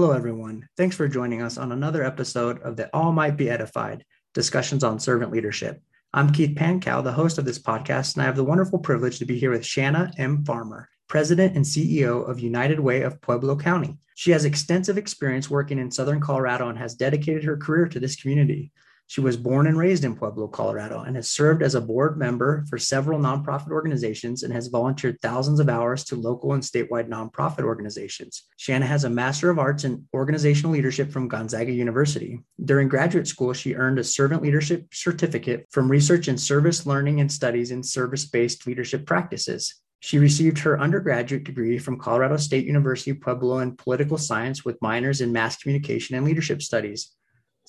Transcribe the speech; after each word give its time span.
Hello, 0.00 0.12
everyone. 0.12 0.66
Thanks 0.78 0.96
for 0.96 1.08
joining 1.08 1.42
us 1.42 1.58
on 1.58 1.72
another 1.72 2.02
episode 2.02 2.58
of 2.62 2.74
the 2.74 2.88
All 2.96 3.12
Might 3.12 3.36
Be 3.36 3.50
Edified 3.50 4.02
discussions 4.32 4.82
on 4.82 4.98
servant 4.98 5.30
leadership. 5.30 5.82
I'm 6.14 6.32
Keith 6.32 6.56
Pankow, 6.56 7.04
the 7.04 7.12
host 7.12 7.36
of 7.36 7.44
this 7.44 7.58
podcast, 7.58 8.14
and 8.14 8.22
I 8.22 8.24
have 8.24 8.34
the 8.34 8.42
wonderful 8.42 8.78
privilege 8.78 9.18
to 9.18 9.26
be 9.26 9.38
here 9.38 9.50
with 9.50 9.62
Shanna 9.62 10.10
M. 10.16 10.42
Farmer, 10.46 10.88
President 11.06 11.54
and 11.54 11.66
CEO 11.66 12.26
of 12.26 12.40
United 12.40 12.80
Way 12.80 13.02
of 13.02 13.20
Pueblo 13.20 13.56
County. 13.56 13.98
She 14.14 14.30
has 14.30 14.46
extensive 14.46 14.96
experience 14.96 15.50
working 15.50 15.78
in 15.78 15.90
Southern 15.90 16.22
Colorado 16.22 16.70
and 16.70 16.78
has 16.78 16.94
dedicated 16.94 17.44
her 17.44 17.58
career 17.58 17.86
to 17.88 18.00
this 18.00 18.16
community. 18.16 18.72
She 19.10 19.20
was 19.20 19.36
born 19.36 19.66
and 19.66 19.76
raised 19.76 20.04
in 20.04 20.14
Pueblo, 20.14 20.46
Colorado, 20.46 21.00
and 21.00 21.16
has 21.16 21.28
served 21.28 21.64
as 21.64 21.74
a 21.74 21.80
board 21.80 22.16
member 22.16 22.64
for 22.70 22.78
several 22.78 23.18
nonprofit 23.18 23.72
organizations 23.72 24.44
and 24.44 24.52
has 24.52 24.68
volunteered 24.68 25.18
thousands 25.20 25.58
of 25.58 25.68
hours 25.68 26.04
to 26.04 26.14
local 26.14 26.52
and 26.52 26.62
statewide 26.62 27.08
nonprofit 27.08 27.64
organizations. 27.64 28.44
Shanna 28.56 28.86
has 28.86 29.02
a 29.02 29.10
Master 29.10 29.50
of 29.50 29.58
Arts 29.58 29.82
in 29.82 30.06
Organizational 30.14 30.70
Leadership 30.70 31.10
from 31.10 31.26
Gonzaga 31.26 31.72
University. 31.72 32.38
During 32.64 32.86
graduate 32.86 33.26
school, 33.26 33.52
she 33.52 33.74
earned 33.74 33.98
a 33.98 34.04
Servant 34.04 34.42
Leadership 34.42 34.86
Certificate 34.92 35.66
from 35.72 35.90
Research 35.90 36.28
in 36.28 36.38
Service 36.38 36.86
Learning 36.86 37.20
and 37.20 37.32
Studies 37.32 37.72
in 37.72 37.82
Service 37.82 38.26
Based 38.26 38.64
Leadership 38.64 39.06
Practices. 39.06 39.74
She 39.98 40.20
received 40.20 40.60
her 40.60 40.78
undergraduate 40.78 41.42
degree 41.42 41.78
from 41.78 41.98
Colorado 41.98 42.36
State 42.36 42.64
University 42.64 43.12
Pueblo 43.12 43.58
in 43.58 43.74
political 43.74 44.18
science 44.18 44.64
with 44.64 44.80
minors 44.80 45.20
in 45.20 45.32
mass 45.32 45.56
communication 45.56 46.14
and 46.14 46.24
leadership 46.24 46.62
studies. 46.62 47.16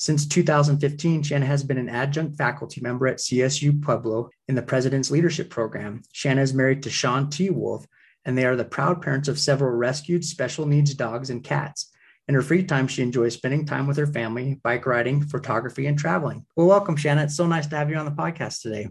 Since 0.01 0.25
2015, 0.29 1.21
Shanna 1.21 1.45
has 1.45 1.63
been 1.63 1.77
an 1.77 1.87
adjunct 1.87 2.35
faculty 2.35 2.81
member 2.81 3.05
at 3.05 3.19
CSU 3.19 3.83
Pueblo 3.83 4.31
in 4.47 4.55
the 4.55 4.63
President's 4.63 5.11
Leadership 5.11 5.51
Program. 5.51 6.01
Shanna 6.11 6.41
is 6.41 6.55
married 6.55 6.81
to 6.81 6.89
Sean 6.89 7.29
T. 7.29 7.51
Wolf, 7.51 7.85
and 8.25 8.35
they 8.35 8.45
are 8.45 8.55
the 8.55 8.65
proud 8.65 9.03
parents 9.03 9.27
of 9.27 9.37
several 9.37 9.69
rescued 9.69 10.25
special 10.25 10.65
needs 10.65 10.95
dogs 10.95 11.29
and 11.29 11.43
cats. 11.43 11.91
In 12.27 12.33
her 12.33 12.41
free 12.41 12.63
time, 12.63 12.87
she 12.87 13.03
enjoys 13.03 13.35
spending 13.35 13.63
time 13.63 13.85
with 13.85 13.97
her 13.97 14.07
family, 14.07 14.59
bike 14.63 14.87
riding, 14.87 15.21
photography, 15.21 15.85
and 15.85 15.99
traveling. 15.99 16.47
Well, 16.55 16.65
welcome, 16.65 16.95
Shanna. 16.95 17.25
It's 17.25 17.37
so 17.37 17.45
nice 17.45 17.67
to 17.67 17.75
have 17.75 17.91
you 17.91 17.97
on 17.97 18.05
the 18.05 18.11
podcast 18.11 18.63
today. 18.63 18.89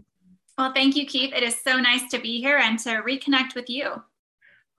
Well, 0.57 0.71
thank 0.73 0.95
you, 0.95 1.05
Keith. 1.05 1.33
It 1.35 1.43
is 1.43 1.59
so 1.61 1.77
nice 1.77 2.09
to 2.11 2.19
be 2.19 2.39
here 2.39 2.57
and 2.57 2.79
to 2.79 3.01
reconnect 3.01 3.53
with 3.53 3.69
you. 3.69 4.01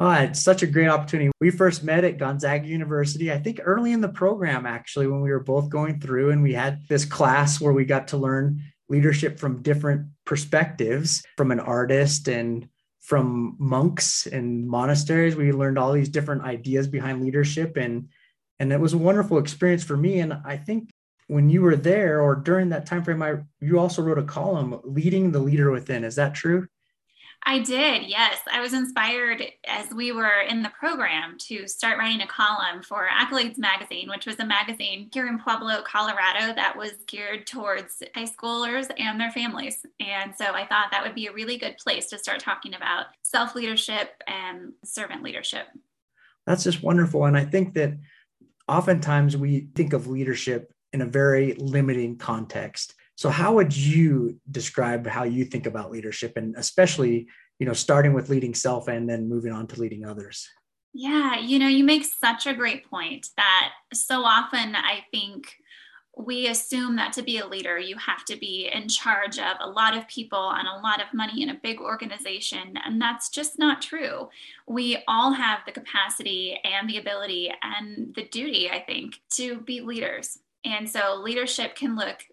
Oh, 0.04 0.10
it's 0.10 0.42
such 0.42 0.64
a 0.64 0.66
great 0.66 0.88
opportunity. 0.88 1.30
We 1.40 1.52
first 1.52 1.84
met 1.84 2.02
at 2.02 2.18
Gonzaga 2.18 2.66
University, 2.66 3.30
I 3.30 3.38
think 3.38 3.60
early 3.62 3.92
in 3.92 4.00
the 4.00 4.08
program, 4.08 4.66
actually, 4.66 5.06
when 5.06 5.20
we 5.20 5.30
were 5.30 5.38
both 5.38 5.68
going 5.68 6.00
through 6.00 6.30
and 6.32 6.42
we 6.42 6.54
had 6.54 6.84
this 6.88 7.04
class 7.04 7.60
where 7.60 7.72
we 7.72 7.84
got 7.84 8.08
to 8.08 8.16
learn 8.16 8.64
leadership 8.88 9.38
from 9.38 9.62
different 9.62 10.08
perspectives 10.24 11.22
from 11.36 11.52
an 11.52 11.60
artist 11.60 12.26
and 12.26 12.68
from 12.98 13.54
monks 13.60 14.26
and 14.26 14.66
monasteries. 14.66 15.36
We 15.36 15.52
learned 15.52 15.78
all 15.78 15.92
these 15.92 16.08
different 16.08 16.42
ideas 16.42 16.88
behind 16.88 17.22
leadership 17.22 17.76
and 17.76 18.08
and 18.58 18.72
it 18.72 18.80
was 18.80 18.94
a 18.94 18.98
wonderful 18.98 19.38
experience 19.38 19.84
for 19.84 19.96
me. 19.96 20.18
And 20.18 20.32
I 20.44 20.56
think 20.56 20.90
when 21.28 21.48
you 21.48 21.62
were 21.62 21.76
there 21.76 22.20
or 22.20 22.34
during 22.34 22.70
that 22.70 22.86
time 22.86 23.04
frame, 23.04 23.22
I 23.22 23.36
you 23.60 23.78
also 23.78 24.02
wrote 24.02 24.18
a 24.18 24.24
column 24.24 24.80
leading 24.82 25.30
the 25.30 25.38
leader 25.38 25.70
within. 25.70 26.02
Is 26.02 26.16
that 26.16 26.34
true? 26.34 26.66
I 27.44 27.58
did, 27.58 28.04
yes. 28.04 28.38
I 28.50 28.60
was 28.60 28.72
inspired 28.72 29.42
as 29.66 29.90
we 29.90 30.12
were 30.12 30.42
in 30.48 30.62
the 30.62 30.70
program 30.70 31.36
to 31.40 31.66
start 31.66 31.98
writing 31.98 32.20
a 32.20 32.26
column 32.26 32.82
for 32.82 33.08
Accolades 33.08 33.58
Magazine, 33.58 34.08
which 34.08 34.26
was 34.26 34.38
a 34.38 34.44
magazine 34.44 35.10
here 35.12 35.26
in 35.26 35.38
Pueblo, 35.38 35.82
Colorado, 35.82 36.54
that 36.54 36.76
was 36.76 36.92
geared 37.08 37.46
towards 37.46 38.02
high 38.14 38.26
schoolers 38.26 38.90
and 38.96 39.20
their 39.20 39.32
families. 39.32 39.84
And 39.98 40.32
so 40.36 40.46
I 40.46 40.66
thought 40.66 40.88
that 40.92 41.02
would 41.02 41.16
be 41.16 41.26
a 41.26 41.32
really 41.32 41.58
good 41.58 41.76
place 41.78 42.06
to 42.10 42.18
start 42.18 42.38
talking 42.38 42.74
about 42.74 43.06
self 43.22 43.56
leadership 43.56 44.10
and 44.28 44.72
servant 44.84 45.24
leadership. 45.24 45.66
That's 46.46 46.64
just 46.64 46.82
wonderful. 46.82 47.24
And 47.24 47.36
I 47.36 47.44
think 47.44 47.74
that 47.74 47.94
oftentimes 48.68 49.36
we 49.36 49.68
think 49.74 49.92
of 49.92 50.06
leadership 50.06 50.72
in 50.92 51.00
a 51.00 51.06
very 51.06 51.54
limiting 51.54 52.18
context. 52.18 52.94
So 53.22 53.30
how 53.30 53.54
would 53.54 53.76
you 53.76 54.40
describe 54.50 55.06
how 55.06 55.22
you 55.22 55.44
think 55.44 55.66
about 55.66 55.92
leadership 55.92 56.36
and 56.36 56.56
especially, 56.56 57.28
you 57.60 57.66
know, 57.66 57.72
starting 57.72 58.14
with 58.14 58.28
leading 58.28 58.52
self 58.52 58.88
and 58.88 59.08
then 59.08 59.28
moving 59.28 59.52
on 59.52 59.68
to 59.68 59.80
leading 59.80 60.04
others? 60.04 60.48
Yeah, 60.92 61.38
you 61.38 61.60
know, 61.60 61.68
you 61.68 61.84
make 61.84 62.04
such 62.04 62.48
a 62.48 62.52
great 62.52 62.90
point 62.90 63.28
that 63.36 63.74
so 63.92 64.24
often 64.24 64.74
I 64.74 65.04
think 65.12 65.54
we 66.16 66.48
assume 66.48 66.96
that 66.96 67.12
to 67.12 67.22
be 67.22 67.38
a 67.38 67.46
leader, 67.46 67.78
you 67.78 67.96
have 67.96 68.24
to 68.24 68.36
be 68.36 68.68
in 68.74 68.88
charge 68.88 69.38
of 69.38 69.56
a 69.60 69.70
lot 69.70 69.96
of 69.96 70.08
people 70.08 70.50
and 70.50 70.66
a 70.66 70.82
lot 70.82 71.00
of 71.00 71.14
money 71.14 71.44
in 71.44 71.50
a 71.50 71.60
big 71.62 71.78
organization. 71.78 72.74
And 72.84 73.00
that's 73.00 73.28
just 73.28 73.56
not 73.56 73.80
true. 73.80 74.30
We 74.66 74.98
all 75.06 75.32
have 75.32 75.60
the 75.64 75.70
capacity 75.70 76.58
and 76.64 76.90
the 76.90 76.98
ability 76.98 77.52
and 77.62 78.12
the 78.16 78.26
duty, 78.26 78.68
I 78.68 78.80
think, 78.80 79.20
to 79.34 79.60
be 79.60 79.80
leaders. 79.80 80.40
And 80.64 80.90
so 80.90 81.20
leadership 81.22 81.76
can 81.76 81.94
look 81.94 82.24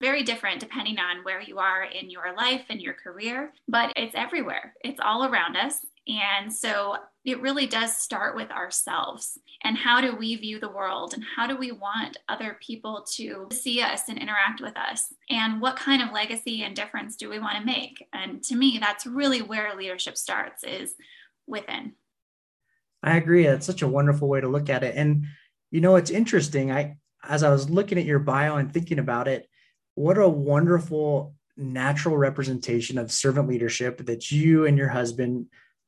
very 0.00 0.22
different 0.22 0.60
depending 0.60 0.98
on 0.98 1.24
where 1.24 1.40
you 1.40 1.58
are 1.58 1.84
in 1.84 2.10
your 2.10 2.34
life 2.36 2.62
and 2.68 2.80
your 2.80 2.94
career, 2.94 3.52
but 3.66 3.92
it's 3.96 4.14
everywhere. 4.14 4.74
It's 4.84 5.00
all 5.00 5.24
around 5.24 5.56
us. 5.56 5.84
And 6.06 6.52
so 6.52 6.96
it 7.24 7.40
really 7.42 7.66
does 7.66 7.94
start 7.96 8.34
with 8.34 8.50
ourselves 8.50 9.38
and 9.62 9.76
how 9.76 10.00
do 10.00 10.16
we 10.16 10.36
view 10.36 10.58
the 10.58 10.70
world 10.70 11.12
and 11.12 11.22
how 11.36 11.46
do 11.46 11.56
we 11.56 11.72
want 11.72 12.16
other 12.28 12.56
people 12.64 13.04
to 13.16 13.48
see 13.52 13.82
us 13.82 14.08
and 14.08 14.18
interact 14.18 14.62
with 14.62 14.74
us? 14.76 15.12
And 15.28 15.60
what 15.60 15.76
kind 15.76 16.00
of 16.00 16.12
legacy 16.12 16.62
and 16.62 16.74
difference 16.74 17.16
do 17.16 17.28
we 17.28 17.38
want 17.38 17.58
to 17.58 17.66
make? 17.66 18.02
And 18.12 18.42
to 18.44 18.56
me 18.56 18.78
that's 18.80 19.04
really 19.04 19.42
where 19.42 19.76
leadership 19.76 20.16
starts 20.16 20.64
is 20.64 20.94
within. 21.46 21.92
I 23.02 23.16
agree. 23.16 23.44
That's 23.44 23.66
such 23.66 23.82
a 23.82 23.88
wonderful 23.88 24.28
way 24.28 24.40
to 24.40 24.48
look 24.48 24.70
at 24.70 24.82
it. 24.82 24.94
And 24.96 25.26
you 25.70 25.80
know 25.80 25.96
it's 25.96 26.10
interesting. 26.10 26.72
I 26.72 26.96
as 27.28 27.42
i 27.42 27.50
was 27.50 27.68
looking 27.68 27.98
at 27.98 28.04
your 28.04 28.18
bio 28.18 28.56
and 28.56 28.72
thinking 28.72 28.98
about 28.98 29.28
it 29.28 29.48
what 29.98 30.16
a 30.16 30.28
wonderful 30.28 31.34
natural 31.56 32.16
representation 32.16 32.98
of 32.98 33.10
servant 33.10 33.48
leadership 33.48 34.06
that 34.06 34.30
you 34.30 34.64
and 34.64 34.78
your 34.78 34.88
husband 34.88 35.46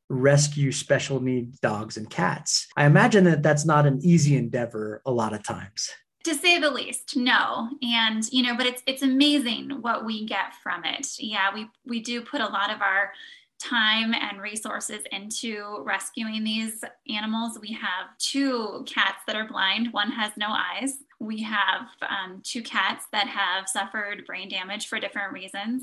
rescue 0.09 0.73
special 0.73 1.21
needs 1.21 1.61
dogs 1.61 1.97
and 1.97 2.11
cats. 2.11 2.67
I 2.77 2.87
imagine 2.87 3.23
that 3.25 3.45
that's 3.45 3.65
not 3.65 3.87
an 3.87 4.01
easy 4.03 4.37
endeavor 4.37 5.01
a 5.07 5.13
lot 5.13 5.33
of 5.33 5.45
times. 5.45 5.89
To 6.25 6.35
say 6.35 6.59
the 6.59 6.73
least, 6.73 7.17
no. 7.17 7.69
And 7.83 8.29
you 8.33 8.43
know, 8.43 8.57
but 8.57 8.67
it's 8.67 8.83
it's 8.87 9.03
amazing 9.03 9.79
what 9.81 10.05
we 10.05 10.27
get 10.27 10.55
from 10.61 10.85
it. 10.85 11.07
Yeah, 11.19 11.55
we 11.55 11.69
we 11.87 12.01
do 12.01 12.21
put 12.21 12.41
a 12.41 12.47
lot 12.47 12.75
of 12.75 12.83
our 12.83 13.13
time 13.61 14.13
and 14.13 14.41
resources 14.41 15.03
into 15.13 15.83
rescuing 15.85 16.43
these 16.43 16.83
animals. 17.09 17.59
We 17.61 17.73
have 17.75 18.19
two 18.19 18.85
cats 18.89 19.23
that 19.29 19.37
are 19.37 19.47
blind, 19.47 19.93
one 19.93 20.11
has 20.11 20.33
no 20.37 20.49
eyes. 20.49 20.95
We 21.21 21.43
have 21.43 21.83
um, 22.03 22.41
two 22.43 22.63
cats 22.63 23.05
that 23.13 23.29
have 23.29 23.69
suffered 23.69 24.25
brain 24.27 24.49
damage 24.49 24.89
for 24.89 24.99
different 24.99 25.33
reasons. 25.33 25.83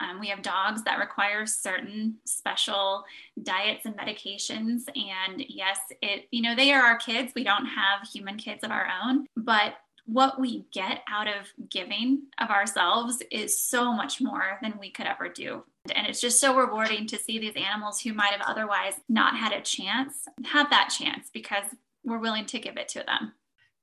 Um, 0.00 0.18
we 0.18 0.28
have 0.28 0.42
dogs 0.42 0.82
that 0.84 0.98
require 0.98 1.46
certain 1.46 2.16
special 2.24 3.04
diets 3.42 3.84
and 3.84 3.96
medications. 3.96 4.84
And 4.96 5.44
yes, 5.46 5.78
it 6.02 6.26
you 6.30 6.42
know 6.42 6.56
they 6.56 6.72
are 6.72 6.82
our 6.82 6.96
kids. 6.96 7.32
We 7.36 7.44
don't 7.44 7.66
have 7.66 8.08
human 8.08 8.38
kids 8.38 8.64
of 8.64 8.70
our 8.70 8.88
own, 9.04 9.26
but 9.36 9.74
what 10.08 10.40
we 10.40 10.64
get 10.72 11.02
out 11.06 11.28
of 11.28 11.52
giving 11.68 12.22
of 12.38 12.48
ourselves 12.48 13.22
is 13.30 13.60
so 13.60 13.92
much 13.92 14.22
more 14.22 14.58
than 14.62 14.78
we 14.80 14.90
could 14.90 15.06
ever 15.06 15.28
do. 15.28 15.62
And 15.94 16.06
it's 16.06 16.20
just 16.20 16.40
so 16.40 16.56
rewarding 16.56 17.06
to 17.08 17.18
see 17.18 17.38
these 17.38 17.56
animals 17.56 18.00
who 18.00 18.14
might 18.14 18.32
have 18.32 18.46
otherwise 18.46 18.94
not 19.10 19.36
had 19.36 19.52
a 19.52 19.60
chance 19.60 20.26
have 20.46 20.70
that 20.70 20.88
chance 20.88 21.28
because 21.30 21.64
we're 22.04 22.18
willing 22.18 22.46
to 22.46 22.58
give 22.58 22.78
it 22.78 22.88
to 22.88 23.04
them. 23.06 23.32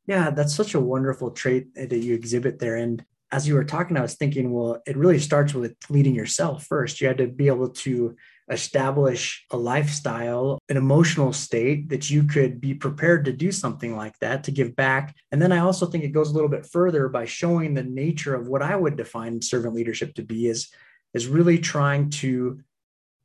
Yeah, 0.07 0.29
that's 0.29 0.55
such 0.55 0.75
a 0.75 0.79
wonderful 0.79 1.31
trait 1.31 1.73
that 1.75 1.91
you 1.91 2.13
exhibit 2.13 2.59
there. 2.59 2.75
And 2.75 3.03
as 3.31 3.47
you 3.47 3.55
were 3.55 3.63
talking, 3.63 3.97
I 3.97 4.01
was 4.01 4.15
thinking, 4.15 4.53
well, 4.53 4.81
it 4.85 4.97
really 4.97 5.19
starts 5.19 5.53
with 5.53 5.75
leading 5.89 6.15
yourself 6.15 6.65
first. 6.65 7.01
You 7.01 7.07
had 7.07 7.17
to 7.17 7.27
be 7.27 7.47
able 7.47 7.69
to 7.69 8.15
establish 8.51 9.43
a 9.49 9.57
lifestyle, 9.57 10.59
an 10.69 10.77
emotional 10.77 11.33
state 11.33 11.89
that 11.89 12.09
you 12.09 12.23
could 12.23 12.61
be 12.61 12.75
prepared 12.75 13.25
to 13.25 13.33
do 13.33 13.51
something 13.51 13.95
like 13.95 14.17
that, 14.19 14.43
to 14.43 14.51
give 14.51 14.75
back. 14.75 15.15
And 15.31 15.41
then 15.41 15.51
I 15.51 15.59
also 15.59 15.87
think 15.87 16.03
it 16.03 16.09
goes 16.09 16.29
a 16.29 16.33
little 16.33 16.49
bit 16.49 16.67
further 16.67 17.09
by 17.09 17.25
showing 17.25 17.73
the 17.73 17.83
nature 17.83 18.35
of 18.35 18.47
what 18.47 18.61
I 18.61 18.75
would 18.75 18.97
define 18.97 19.41
servant 19.41 19.73
leadership 19.73 20.13
to 20.15 20.21
be 20.21 20.45
is, 20.45 20.69
is 21.15 21.27
really 21.27 21.57
trying 21.57 22.11
to 22.11 22.61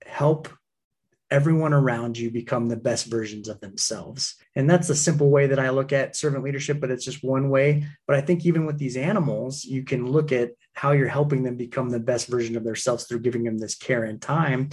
help 0.06 0.49
everyone 1.30 1.72
around 1.72 2.18
you 2.18 2.30
become 2.30 2.68
the 2.68 2.76
best 2.76 3.06
versions 3.06 3.48
of 3.48 3.60
themselves. 3.60 4.34
And 4.56 4.68
that's 4.68 4.90
a 4.90 4.96
simple 4.96 5.30
way 5.30 5.46
that 5.46 5.60
I 5.60 5.70
look 5.70 5.92
at 5.92 6.16
servant 6.16 6.42
leadership, 6.42 6.80
but 6.80 6.90
it's 6.90 7.04
just 7.04 7.22
one 7.22 7.50
way. 7.50 7.86
But 8.06 8.16
I 8.16 8.20
think 8.20 8.44
even 8.44 8.66
with 8.66 8.78
these 8.78 8.96
animals, 8.96 9.64
you 9.64 9.84
can 9.84 10.10
look 10.10 10.32
at 10.32 10.50
how 10.74 10.92
you're 10.92 11.08
helping 11.08 11.42
them 11.42 11.56
become 11.56 11.90
the 11.90 12.00
best 12.00 12.26
version 12.26 12.56
of 12.56 12.64
themselves 12.64 13.04
through 13.04 13.20
giving 13.20 13.44
them 13.44 13.58
this 13.58 13.76
care 13.76 14.04
and 14.04 14.20
time. 14.20 14.70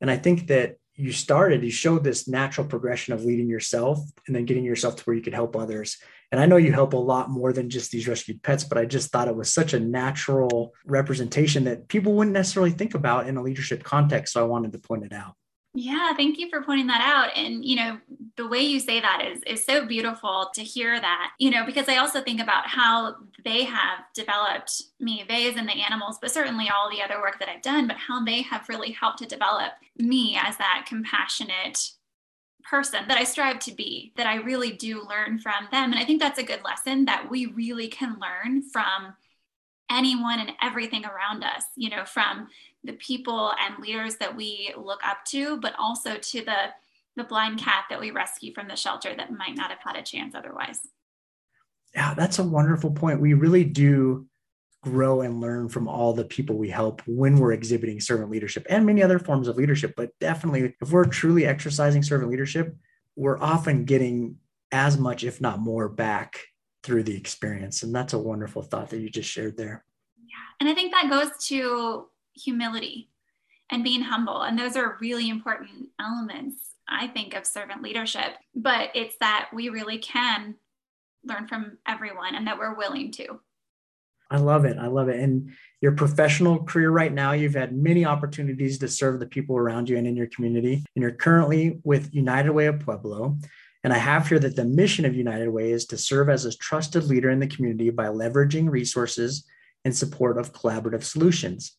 And 0.00 0.10
I 0.10 0.16
think 0.16 0.48
that 0.48 0.76
you 0.94 1.12
started, 1.12 1.62
you 1.62 1.70
showed 1.70 2.04
this 2.04 2.28
natural 2.28 2.66
progression 2.66 3.14
of 3.14 3.24
leading 3.24 3.48
yourself 3.48 4.00
and 4.26 4.34
then 4.34 4.44
getting 4.44 4.64
yourself 4.64 4.96
to 4.96 5.02
where 5.04 5.16
you 5.16 5.22
could 5.22 5.34
help 5.34 5.56
others. 5.56 5.96
And 6.32 6.40
I 6.40 6.46
know 6.46 6.56
you 6.56 6.72
help 6.72 6.92
a 6.92 6.98
lot 6.98 7.30
more 7.30 7.52
than 7.52 7.70
just 7.70 7.90
these 7.90 8.06
rescued 8.06 8.42
pets, 8.42 8.64
but 8.64 8.78
I 8.78 8.84
just 8.84 9.10
thought 9.10 9.28
it 9.28 9.34
was 9.34 9.52
such 9.52 9.72
a 9.72 9.80
natural 9.80 10.74
representation 10.84 11.64
that 11.64 11.88
people 11.88 12.12
wouldn't 12.12 12.34
necessarily 12.34 12.70
think 12.70 12.94
about 12.94 13.28
in 13.28 13.36
a 13.36 13.42
leadership 13.42 13.82
context. 13.82 14.34
So 14.34 14.40
I 14.40 14.46
wanted 14.46 14.72
to 14.72 14.78
point 14.78 15.04
it 15.04 15.12
out. 15.12 15.34
Yeah, 15.72 16.14
thank 16.16 16.38
you 16.38 16.50
for 16.50 16.62
pointing 16.62 16.88
that 16.88 17.00
out. 17.00 17.36
And 17.36 17.64
you 17.64 17.76
know, 17.76 17.98
the 18.36 18.48
way 18.48 18.60
you 18.60 18.80
say 18.80 19.00
that 19.00 19.24
is 19.24 19.40
is 19.46 19.64
so 19.64 19.86
beautiful 19.86 20.50
to 20.54 20.62
hear 20.62 21.00
that. 21.00 21.32
You 21.38 21.50
know, 21.50 21.64
because 21.64 21.88
I 21.88 21.96
also 21.96 22.20
think 22.20 22.40
about 22.40 22.66
how 22.66 23.16
they 23.44 23.64
have 23.64 24.00
developed 24.12 24.82
me, 24.98 25.24
they 25.28 25.46
in 25.48 25.66
the 25.66 25.72
animals, 25.72 26.18
but 26.20 26.32
certainly 26.32 26.68
all 26.68 26.90
the 26.90 27.02
other 27.02 27.20
work 27.20 27.38
that 27.38 27.48
I've 27.48 27.62
done, 27.62 27.86
but 27.86 27.96
how 27.96 28.24
they 28.24 28.42
have 28.42 28.68
really 28.68 28.90
helped 28.92 29.18
to 29.18 29.26
develop 29.26 29.72
me 29.96 30.38
as 30.42 30.56
that 30.56 30.86
compassionate 30.88 31.90
person 32.68 33.00
that 33.08 33.18
I 33.18 33.24
strive 33.24 33.58
to 33.60 33.72
be, 33.72 34.12
that 34.16 34.26
I 34.26 34.36
really 34.36 34.72
do 34.72 35.06
learn 35.08 35.38
from 35.38 35.68
them. 35.72 35.92
And 35.92 35.96
I 35.96 36.04
think 36.04 36.20
that's 36.20 36.38
a 36.38 36.44
good 36.44 36.62
lesson 36.64 37.06
that 37.06 37.30
we 37.30 37.46
really 37.46 37.88
can 37.88 38.18
learn 38.20 38.62
from 38.62 39.14
anyone 39.90 40.38
and 40.38 40.52
everything 40.62 41.04
around 41.04 41.42
us, 41.42 41.64
you 41.76 41.90
know, 41.90 42.04
from 42.04 42.48
the 42.84 42.94
people 42.94 43.52
and 43.60 43.82
leaders 43.82 44.16
that 44.16 44.34
we 44.34 44.72
look 44.76 45.00
up 45.04 45.24
to, 45.26 45.58
but 45.60 45.74
also 45.78 46.16
to 46.16 46.44
the 46.44 46.70
the 47.16 47.24
blind 47.24 47.58
cat 47.58 47.84
that 47.90 48.00
we 48.00 48.12
rescue 48.12 48.54
from 48.54 48.68
the 48.68 48.76
shelter 48.76 49.14
that 49.14 49.32
might 49.32 49.56
not 49.56 49.70
have 49.70 49.80
had 49.80 49.96
a 49.96 50.02
chance 50.02 50.34
otherwise. 50.34 50.80
Yeah, 51.94 52.14
that's 52.14 52.38
a 52.38 52.44
wonderful 52.44 52.92
point. 52.92 53.20
We 53.20 53.34
really 53.34 53.64
do 53.64 54.26
grow 54.82 55.20
and 55.20 55.40
learn 55.40 55.68
from 55.68 55.88
all 55.88 56.12
the 56.12 56.24
people 56.24 56.56
we 56.56 56.70
help 56.70 57.02
when 57.06 57.36
we're 57.36 57.52
exhibiting 57.52 58.00
servant 58.00 58.30
leadership 58.30 58.64
and 58.70 58.86
many 58.86 59.02
other 59.02 59.18
forms 59.18 59.48
of 59.48 59.56
leadership. 59.56 59.94
But 59.96 60.10
definitely, 60.20 60.74
if 60.80 60.90
we're 60.90 61.04
truly 61.04 61.46
exercising 61.46 62.02
servant 62.02 62.30
leadership, 62.30 62.74
we're 63.16 63.40
often 63.40 63.84
getting 63.84 64.36
as 64.72 64.96
much, 64.96 65.24
if 65.24 65.40
not 65.40 65.58
more, 65.58 65.88
back 65.88 66.38
through 66.82 67.02
the 67.02 67.16
experience. 67.16 67.82
And 67.82 67.94
that's 67.94 68.14
a 68.14 68.18
wonderful 68.18 68.62
thought 68.62 68.90
that 68.90 69.00
you 69.00 69.10
just 69.10 69.28
shared 69.28 69.56
there. 69.56 69.84
Yeah. 70.16 70.34
And 70.60 70.68
I 70.68 70.74
think 70.74 70.92
that 70.92 71.10
goes 71.10 71.30
to 71.48 72.06
humility 72.42 73.08
and 73.70 73.84
being 73.84 74.02
humble. 74.02 74.42
And 74.42 74.58
those 74.58 74.76
are 74.76 74.98
really 75.00 75.28
important 75.28 75.88
elements, 76.00 76.56
I 76.88 77.06
think, 77.06 77.34
of 77.34 77.46
servant 77.46 77.82
leadership. 77.82 78.36
But 78.54 78.90
it's 78.94 79.16
that 79.20 79.50
we 79.52 79.68
really 79.68 79.98
can 79.98 80.56
learn 81.24 81.46
from 81.46 81.78
everyone 81.86 82.34
and 82.34 82.46
that 82.46 82.58
we're 82.58 82.74
willing 82.74 83.12
to. 83.12 83.40
I 84.30 84.38
love 84.38 84.64
it. 84.64 84.78
I 84.78 84.86
love 84.86 85.08
it. 85.08 85.18
And 85.18 85.50
your 85.80 85.92
professional 85.92 86.62
career 86.62 86.90
right 86.90 87.12
now, 87.12 87.32
you've 87.32 87.54
had 87.54 87.76
many 87.76 88.04
opportunities 88.04 88.78
to 88.78 88.88
serve 88.88 89.18
the 89.18 89.26
people 89.26 89.56
around 89.56 89.88
you 89.88 89.96
and 89.96 90.06
in 90.06 90.16
your 90.16 90.28
community. 90.28 90.84
And 90.94 91.02
you're 91.02 91.10
currently 91.10 91.80
with 91.82 92.14
United 92.14 92.52
Way 92.52 92.66
of 92.66 92.78
Pueblo. 92.78 93.36
And 93.82 93.92
I 93.92 93.98
have 93.98 94.28
here 94.28 94.38
that 94.38 94.56
the 94.56 94.64
mission 94.64 95.04
of 95.04 95.16
United 95.16 95.48
Way 95.48 95.72
is 95.72 95.86
to 95.86 95.98
serve 95.98 96.28
as 96.28 96.44
a 96.44 96.56
trusted 96.56 97.04
leader 97.04 97.30
in 97.30 97.40
the 97.40 97.46
community 97.46 97.90
by 97.90 98.06
leveraging 98.06 98.70
resources 98.70 99.44
in 99.84 99.92
support 99.92 100.38
of 100.38 100.52
collaborative 100.52 101.02
solutions. 101.02 101.76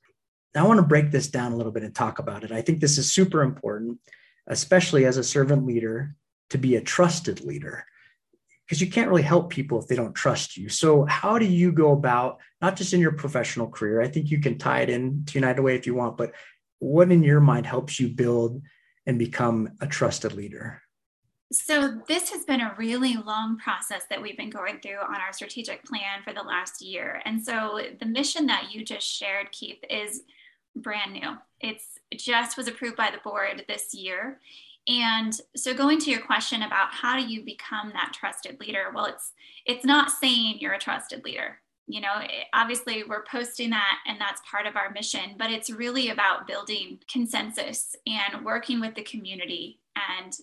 I 0.55 0.63
want 0.63 0.79
to 0.79 0.85
break 0.85 1.11
this 1.11 1.27
down 1.27 1.53
a 1.53 1.55
little 1.55 1.71
bit 1.71 1.83
and 1.83 1.95
talk 1.95 2.19
about 2.19 2.43
it. 2.43 2.51
I 2.51 2.61
think 2.61 2.79
this 2.79 2.97
is 2.97 3.13
super 3.13 3.41
important, 3.41 3.99
especially 4.47 5.05
as 5.05 5.17
a 5.17 5.23
servant 5.23 5.65
leader, 5.65 6.15
to 6.49 6.57
be 6.57 6.75
a 6.75 6.81
trusted 6.81 7.41
leader 7.41 7.85
because 8.71 8.79
you 8.79 8.87
can't 8.87 9.09
really 9.09 9.21
help 9.21 9.49
people 9.49 9.81
if 9.81 9.87
they 9.87 9.97
don't 9.97 10.13
trust 10.13 10.55
you. 10.55 10.69
So, 10.69 11.03
how 11.03 11.37
do 11.37 11.45
you 11.45 11.73
go 11.73 11.91
about 11.91 12.39
not 12.61 12.77
just 12.77 12.93
in 12.93 13.01
your 13.01 13.11
professional 13.11 13.67
career? 13.67 14.01
I 14.01 14.07
think 14.07 14.31
you 14.31 14.39
can 14.39 14.57
tie 14.57 14.79
it 14.79 14.89
in 14.89 15.25
to 15.25 15.33
United 15.33 15.61
Way 15.61 15.75
if 15.75 15.85
you 15.85 15.93
want, 15.93 16.15
but 16.15 16.31
what 16.79 17.11
in 17.11 17.21
your 17.21 17.41
mind 17.41 17.65
helps 17.65 17.99
you 17.99 18.07
build 18.07 18.61
and 19.05 19.19
become 19.19 19.71
a 19.81 19.87
trusted 19.87 20.31
leader? 20.31 20.81
So, 21.51 22.01
this 22.07 22.29
has 22.31 22.45
been 22.45 22.61
a 22.61 22.73
really 22.77 23.17
long 23.17 23.57
process 23.57 24.03
that 24.09 24.21
we've 24.21 24.37
been 24.37 24.49
going 24.49 24.79
through 24.79 24.99
on 24.99 25.15
our 25.15 25.33
strategic 25.33 25.83
plan 25.83 26.23
for 26.23 26.33
the 26.33 26.41
last 26.41 26.81
year. 26.81 27.21
And 27.25 27.43
so, 27.43 27.81
the 27.99 28.05
mission 28.05 28.45
that 28.45 28.71
you 28.71 28.85
just 28.85 29.05
shared, 29.05 29.51
Keith, 29.51 29.83
is 29.89 30.21
brand 30.75 31.13
new. 31.13 31.37
It's 31.59 31.99
just 32.15 32.57
was 32.57 32.67
approved 32.67 32.97
by 32.97 33.11
the 33.11 33.29
board 33.29 33.65
this 33.67 33.93
year. 33.93 34.39
And 34.87 35.39
so 35.55 35.73
going 35.73 35.99
to 35.99 36.11
your 36.11 36.21
question 36.21 36.63
about 36.63 36.91
how 36.91 37.17
do 37.17 37.25
you 37.25 37.43
become 37.43 37.91
that 37.93 38.13
trusted 38.13 38.59
leader? 38.59 38.85
Well, 38.93 39.05
it's 39.05 39.33
it's 39.65 39.85
not 39.85 40.11
saying 40.11 40.57
you're 40.59 40.73
a 40.73 40.79
trusted 40.79 41.23
leader. 41.23 41.59
You 41.87 42.01
know, 42.01 42.19
it, 42.19 42.45
obviously 42.53 43.03
we're 43.03 43.23
posting 43.23 43.69
that 43.71 43.99
and 44.07 44.19
that's 44.19 44.41
part 44.49 44.65
of 44.65 44.75
our 44.75 44.91
mission, 44.91 45.35
but 45.37 45.51
it's 45.51 45.69
really 45.69 46.09
about 46.09 46.47
building 46.47 46.99
consensus 47.11 47.95
and 48.07 48.43
working 48.43 48.79
with 48.79 48.95
the 48.95 49.03
community 49.03 49.79
and 49.95 50.33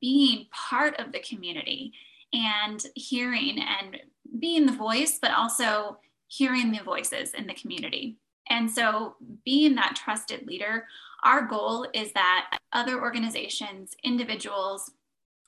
being 0.00 0.46
part 0.50 0.98
of 0.98 1.12
the 1.12 1.20
community 1.20 1.92
and 2.32 2.84
hearing 2.94 3.58
and 3.58 3.98
being 4.38 4.66
the 4.66 4.72
voice, 4.72 5.18
but 5.20 5.32
also 5.32 5.98
hearing 6.26 6.70
the 6.72 6.82
voices 6.82 7.34
in 7.34 7.46
the 7.46 7.54
community. 7.54 8.16
And 8.50 8.70
so 8.70 9.16
being 9.44 9.74
that 9.76 9.96
trusted 9.96 10.46
leader 10.46 10.84
our 11.24 11.42
goal 11.46 11.86
is 11.94 12.12
that 12.12 12.58
other 12.72 13.00
organizations, 13.00 13.94
individuals, 14.04 14.90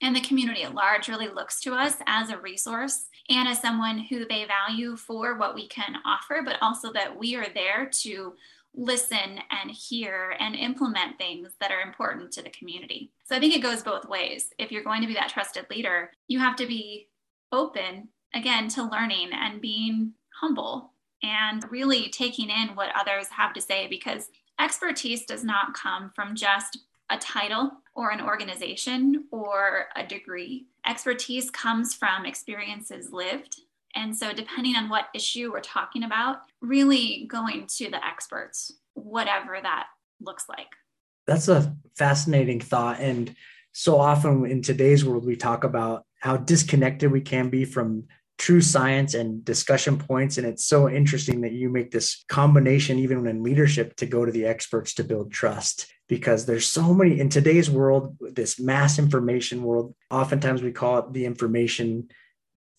and 0.03 0.17
the 0.17 0.21
community 0.21 0.63
at 0.63 0.75
large 0.75 1.09
really 1.09 1.29
looks 1.29 1.61
to 1.61 1.75
us 1.75 1.97
as 2.07 2.31
a 2.31 2.39
resource 2.39 3.07
and 3.29 3.47
as 3.47 3.61
someone 3.61 3.99
who 3.99 4.27
they 4.27 4.47
value 4.47 4.97
for 4.97 5.37
what 5.37 5.55
we 5.55 5.69
can 5.69 5.97
offer, 6.07 6.41
but 6.45 6.57
also 6.63 6.93
that 6.93 7.17
we 7.17 7.37
are 7.37 7.47
there 7.55 7.89
to 8.01 8.35
listen 8.75 9.41
and 9.51 9.71
hear 9.71 10.35
and 10.41 10.55
implement 10.55 11.19
things 11.19 11.53
that 11.61 11.71
are 11.71 11.83
important 11.83 12.33
to 12.33 12.43
the 12.43 12.51
community. 12.51 13.13
So 13.25 13.37
I 13.37 13.41
think 13.41 13.55
it 13.55 13.63
goes 13.63 13.83
both 13.83 14.09
ways. 14.09 14.51
If 14.59 14.73
you're 14.73 14.85
going 14.85 15.03
to 15.03 15.09
be 15.09 15.15
that 15.15 15.29
trusted 15.29 15.67
leader, 15.71 16.11
you 16.29 16.39
have 16.39 16.57
to 16.57 16.67
be 16.67 17.09
open 17.53 18.09
again 18.35 18.69
to 18.69 18.85
learning 18.85 19.31
and 19.33 19.61
being 19.61 20.13
humble 20.41 20.90
and 21.23 21.65
really 21.71 22.09
taking 22.09 22.51
in 22.51 22.69
what 22.75 22.91
others 22.99 23.29
have 23.29 23.53
to 23.55 23.61
say 23.61 23.87
because 23.87 24.29
expertise 24.59 25.25
does 25.25 25.45
not 25.45 25.75
come 25.75 26.11
from 26.15 26.35
just 26.35 26.79
a 27.11 27.19
title 27.19 27.73
or 27.95 28.11
an 28.11 28.21
organization 28.21 29.25
or 29.31 29.87
a 29.97 30.07
degree. 30.07 30.67
Expertise 30.87 31.51
comes 31.51 31.95
from 31.95 32.25
experiences 32.25 33.13
lived. 33.13 33.61
And 33.97 34.17
so, 34.17 34.33
depending 34.33 34.77
on 34.77 34.89
what 34.89 35.07
issue 35.15 35.51
we're 35.53 35.61
talking 35.61 36.05
about, 36.05 36.43
really 36.61 37.27
going 37.29 37.67
to 37.79 37.91
the 37.91 38.05
experts, 38.05 38.73
whatever 38.95 39.59
that 39.61 39.89
looks 40.21 40.49
like. 40.49 40.69
That's 41.27 41.49
a 41.49 41.77
fascinating 41.97 42.61
thought. 42.61 43.01
And 43.01 43.35
so 43.73 43.99
often 43.99 44.47
in 44.47 44.63
today's 44.63 45.05
world, 45.05 45.25
we 45.25 45.37
talk 45.37 45.65
about 45.65 46.05
how 46.21 46.37
disconnected 46.37 47.11
we 47.11 47.21
can 47.21 47.49
be 47.49 47.65
from 47.65 48.05
true 48.41 48.63
science 48.63 49.13
and 49.13 49.45
discussion 49.45 49.99
points. 49.99 50.39
And 50.39 50.47
it's 50.47 50.65
so 50.65 50.89
interesting 50.89 51.43
that 51.43 51.53
you 51.53 51.69
make 51.69 51.91
this 51.91 52.25
combination, 52.27 52.99
even 52.99 53.27
in 53.27 53.43
leadership, 53.43 53.97
to 53.97 54.07
go 54.07 54.25
to 54.25 54.33
the 54.33 54.47
experts 54.47 54.95
to 54.95 55.05
build 55.05 55.31
trust. 55.31 55.87
Because 56.09 56.47
there's 56.47 56.67
so 56.67 56.95
many 56.95 57.21
in 57.21 57.29
today's 57.29 57.71
world, 57.71 58.17
this 58.19 58.59
mass 58.59 58.99
information 58.99 59.63
world, 59.63 59.95
oftentimes 60.11 60.63
we 60.63 60.73
call 60.73 60.99
it 60.99 61.13
the 61.13 61.27
information 61.27 62.09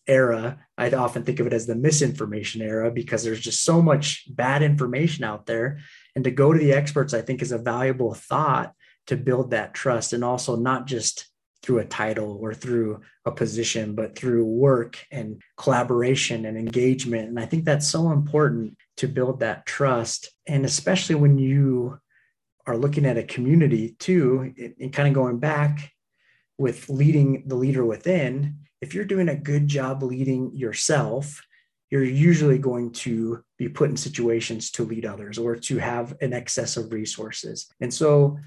era. 0.07 0.65
I 0.79 0.89
often 0.89 1.23
think 1.23 1.39
of 1.39 1.45
it 1.45 1.53
as 1.53 1.67
the 1.67 1.75
misinformation 1.75 2.63
era 2.63 2.91
because 2.91 3.23
there's 3.23 3.39
just 3.39 3.63
so 3.63 3.83
much 3.83 4.25
bad 4.29 4.63
information 4.63 5.23
out 5.23 5.45
there. 5.45 5.79
And 6.15 6.23
to 6.23 6.31
go 6.31 6.51
to 6.51 6.59
the 6.59 6.73
experts, 6.73 7.13
I 7.13 7.21
think, 7.21 7.43
is 7.43 7.51
a 7.51 7.59
valuable 7.59 8.15
thought 8.15 8.73
to 9.07 9.15
build 9.15 9.51
that 9.51 9.75
trust 9.75 10.11
and 10.11 10.23
also 10.23 10.55
not 10.55 10.87
just 10.87 11.30
through 11.63 11.79
a 11.79 11.85
title 11.85 12.37
or 12.41 12.53
through 12.53 13.01
a 13.25 13.31
position, 13.31 13.93
but 13.93 14.15
through 14.15 14.45
work 14.45 15.05
and 15.11 15.41
collaboration 15.57 16.45
and 16.45 16.57
engagement. 16.57 17.29
And 17.29 17.39
I 17.39 17.45
think 17.45 17.65
that's 17.65 17.87
so 17.87 18.11
important 18.11 18.77
to 18.97 19.07
build 19.07 19.39
that 19.39 19.65
trust. 19.65 20.29
And 20.47 20.65
especially 20.65 21.15
when 21.15 21.37
you 21.37 21.99
are 22.65 22.77
looking 22.77 23.05
at 23.05 23.17
a 23.17 23.23
community 23.23 23.95
too, 23.99 24.53
and 24.79 24.93
kind 24.93 25.07
of 25.07 25.13
going 25.13 25.39
back 25.39 25.91
with 26.57 26.89
leading 26.89 27.43
the 27.47 27.55
leader 27.55 27.85
within, 27.85 28.57
if 28.81 28.93
you're 28.93 29.05
doing 29.05 29.29
a 29.29 29.35
good 29.35 29.67
job 29.67 30.03
leading 30.03 30.55
yourself, 30.55 31.41
you're 31.91 32.03
usually 32.03 32.57
going 32.57 32.91
to 32.91 33.43
be 33.57 33.67
put 33.67 33.89
in 33.89 33.97
situations 33.97 34.71
to 34.71 34.83
lead 34.83 35.05
others 35.05 35.37
or 35.37 35.55
to 35.55 35.77
have 35.77 36.15
an 36.21 36.33
excess 36.33 36.77
of 36.77 36.93
resources. 36.93 37.67
And 37.81 37.93
so 37.93 38.39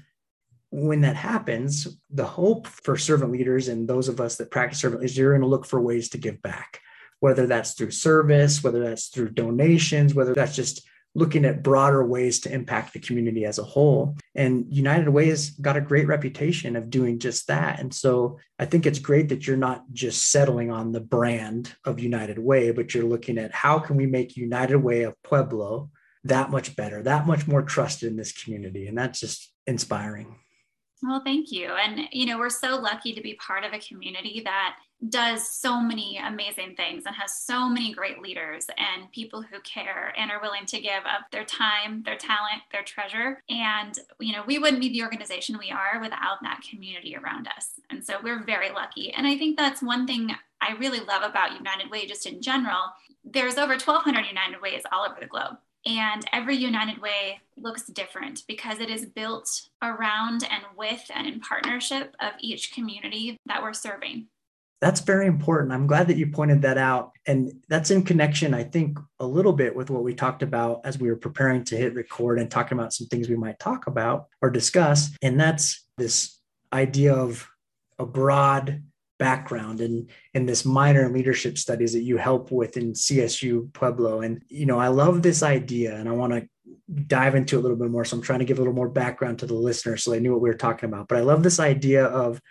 when 0.75 1.01
that 1.01 1.15
happens, 1.15 1.87
the 2.09 2.25
hope 2.25 2.67
for 2.67 2.97
servant 2.97 3.31
leaders 3.31 3.69
and 3.69 3.87
those 3.87 4.09
of 4.09 4.19
us 4.19 4.35
that 4.35 4.51
practice 4.51 4.81
servant 4.81 5.01
leaders, 5.01 5.17
you're 5.17 5.31
going 5.31 5.41
to 5.41 5.47
look 5.47 5.65
for 5.65 5.79
ways 5.79 6.09
to 6.09 6.17
give 6.17 6.41
back, 6.41 6.81
whether 7.21 7.47
that's 7.47 7.73
through 7.73 7.91
service, 7.91 8.63
whether 8.63 8.83
that's 8.83 9.07
through 9.07 9.29
donations, 9.29 10.13
whether 10.13 10.33
that's 10.33 10.55
just 10.55 10.85
looking 11.17 11.45
at 11.45 11.63
broader 11.63 12.05
ways 12.05 12.41
to 12.41 12.51
impact 12.53 12.91
the 12.91 12.99
community 12.99 13.45
as 13.45 13.57
a 13.57 13.63
whole. 13.63 14.17
And 14.35 14.65
United 14.69 15.07
Way 15.07 15.29
has 15.29 15.51
got 15.51 15.77
a 15.77 15.81
great 15.81 16.07
reputation 16.07 16.75
of 16.75 16.89
doing 16.89 17.19
just 17.19 17.47
that. 17.47 17.79
And 17.79 17.93
so 17.93 18.37
I 18.59 18.65
think 18.65 18.85
it's 18.85 18.99
great 18.99 19.29
that 19.29 19.47
you're 19.47 19.55
not 19.55 19.85
just 19.93 20.29
settling 20.29 20.71
on 20.71 20.91
the 20.91 20.99
brand 20.99 21.73
of 21.85 22.01
United 22.01 22.37
Way, 22.37 22.71
but 22.71 22.93
you're 22.93 23.05
looking 23.05 23.37
at 23.37 23.53
how 23.53 23.79
can 23.79 23.95
we 23.95 24.07
make 24.07 24.35
United 24.35 24.77
Way 24.77 25.03
of 25.03 25.15
Pueblo 25.23 25.89
that 26.25 26.51
much 26.51 26.75
better, 26.75 27.01
that 27.03 27.25
much 27.25 27.47
more 27.47 27.61
trusted 27.61 28.09
in 28.09 28.17
this 28.17 28.33
community. 28.33 28.87
And 28.87 28.97
that's 28.97 29.21
just 29.21 29.53
inspiring. 29.65 30.35
Well, 31.03 31.21
thank 31.23 31.51
you. 31.51 31.71
And, 31.71 32.07
you 32.11 32.25
know, 32.25 32.37
we're 32.39 32.49
so 32.49 32.77
lucky 32.77 33.13
to 33.13 33.21
be 33.21 33.35
part 33.35 33.63
of 33.63 33.73
a 33.73 33.79
community 33.79 34.41
that 34.45 34.77
does 35.09 35.47
so 35.47 35.79
many 35.79 36.17
amazing 36.17 36.73
things 36.75 37.03
and 37.05 37.15
has 37.15 37.35
so 37.35 37.67
many 37.67 37.93
great 37.93 38.21
leaders 38.21 38.67
and 38.77 39.11
people 39.11 39.41
who 39.41 39.59
care 39.61 40.13
and 40.17 40.31
are 40.31 40.41
willing 40.41 40.65
to 40.65 40.79
give 40.79 41.03
up 41.05 41.29
their 41.31 41.43
time, 41.43 42.01
their 42.03 42.17
talent, 42.17 42.61
their 42.71 42.83
treasure. 42.83 43.43
And, 43.49 43.99
you 44.19 44.33
know, 44.33 44.43
we 44.47 44.57
wouldn't 44.57 44.81
be 44.81 44.89
the 44.89 45.03
organization 45.03 45.57
we 45.59 45.69
are 45.69 45.99
without 46.01 46.41
that 46.41 46.61
community 46.67 47.15
around 47.15 47.47
us. 47.55 47.71
And 47.89 48.03
so 48.03 48.15
we're 48.23 48.43
very 48.43 48.71
lucky. 48.71 49.11
And 49.11 49.27
I 49.27 49.37
think 49.37 49.57
that's 49.57 49.83
one 49.83 50.07
thing 50.07 50.31
I 50.61 50.75
really 50.77 51.01
love 51.01 51.23
about 51.23 51.57
United 51.57 51.91
Way, 51.91 52.07
just 52.07 52.25
in 52.25 52.41
general. 52.41 52.81
There's 53.23 53.57
over 53.57 53.73
1,200 53.73 54.25
United 54.25 54.61
Ways 54.61 54.83
all 54.91 55.05
over 55.05 55.17
the 55.19 55.27
globe. 55.27 55.57
And 55.85 56.25
every 56.33 56.55
United 56.55 56.99
Way 56.99 57.41
looks 57.57 57.85
different 57.85 58.43
because 58.47 58.79
it 58.79 58.89
is 58.89 59.05
built 59.05 59.69
around 59.83 60.43
and 60.43 60.63
with 60.75 61.03
and 61.13 61.27
in 61.27 61.39
partnership 61.39 62.15
of 62.19 62.31
each 62.39 62.73
community 62.73 63.37
that 63.45 63.61
we're 63.61 63.73
serving. 63.73 64.27
That's 64.81 65.01
very 65.01 65.25
important. 65.25 65.73
I'm 65.73 65.87
glad 65.87 66.07
that 66.07 66.17
you 66.17 66.27
pointed 66.27 66.61
that 66.63 66.77
out. 66.77 67.11
And 67.25 67.51
that's 67.69 67.91
in 67.91 68.03
connection, 68.03 68.53
I 68.53 68.63
think, 68.63 68.99
a 69.19 69.25
little 69.25 69.53
bit 69.53 69.75
with 69.75 69.89
what 69.89 70.03
we 70.03 70.13
talked 70.13 70.43
about 70.43 70.81
as 70.83 70.99
we 70.99 71.07
were 71.07 71.15
preparing 71.15 71.63
to 71.65 71.77
hit 71.77 71.95
record 71.95 72.39
and 72.39 72.51
talking 72.51 72.77
about 72.77 72.93
some 72.93 73.07
things 73.07 73.29
we 73.29 73.35
might 73.35 73.59
talk 73.59 73.87
about 73.87 74.27
or 74.41 74.49
discuss. 74.49 75.15
And 75.21 75.39
that's 75.39 75.85
this 75.97 76.39
idea 76.73 77.13
of 77.13 77.47
a 77.97 78.05
broad 78.05 78.83
background 79.17 79.81
and 79.81 80.09
in 80.33 80.45
this 80.45 80.65
minor 80.65 81.05
in 81.05 81.13
leadership 81.13 81.57
studies 81.57 81.93
that 81.93 82.03
you 82.03 82.17
help 82.17 82.51
with 82.51 82.77
in 82.77 82.93
CSU 82.93 83.71
Pueblo. 83.73 84.21
And 84.21 84.43
you 84.47 84.65
know, 84.65 84.79
I 84.79 84.89
love 84.89 85.21
this 85.21 85.43
idea 85.43 85.95
and 85.95 86.09
I 86.09 86.11
want 86.11 86.33
to 86.33 86.47
dive 87.07 87.35
into 87.35 87.55
it 87.55 87.59
a 87.59 87.61
little 87.61 87.77
bit 87.77 87.89
more. 87.89 88.05
So 88.05 88.17
I'm 88.17 88.23
trying 88.23 88.39
to 88.39 88.45
give 88.45 88.57
a 88.57 88.61
little 88.61 88.73
more 88.73 88.89
background 88.89 89.39
to 89.39 89.45
the 89.45 89.53
listener 89.53 89.97
so 89.97 90.11
they 90.11 90.19
knew 90.19 90.31
what 90.31 90.41
we 90.41 90.49
were 90.49 90.55
talking 90.55 90.89
about. 90.89 91.07
But 91.07 91.17
I 91.17 91.21
love 91.21 91.43
this 91.43 91.59
idea 91.59 92.05
of 92.05 92.41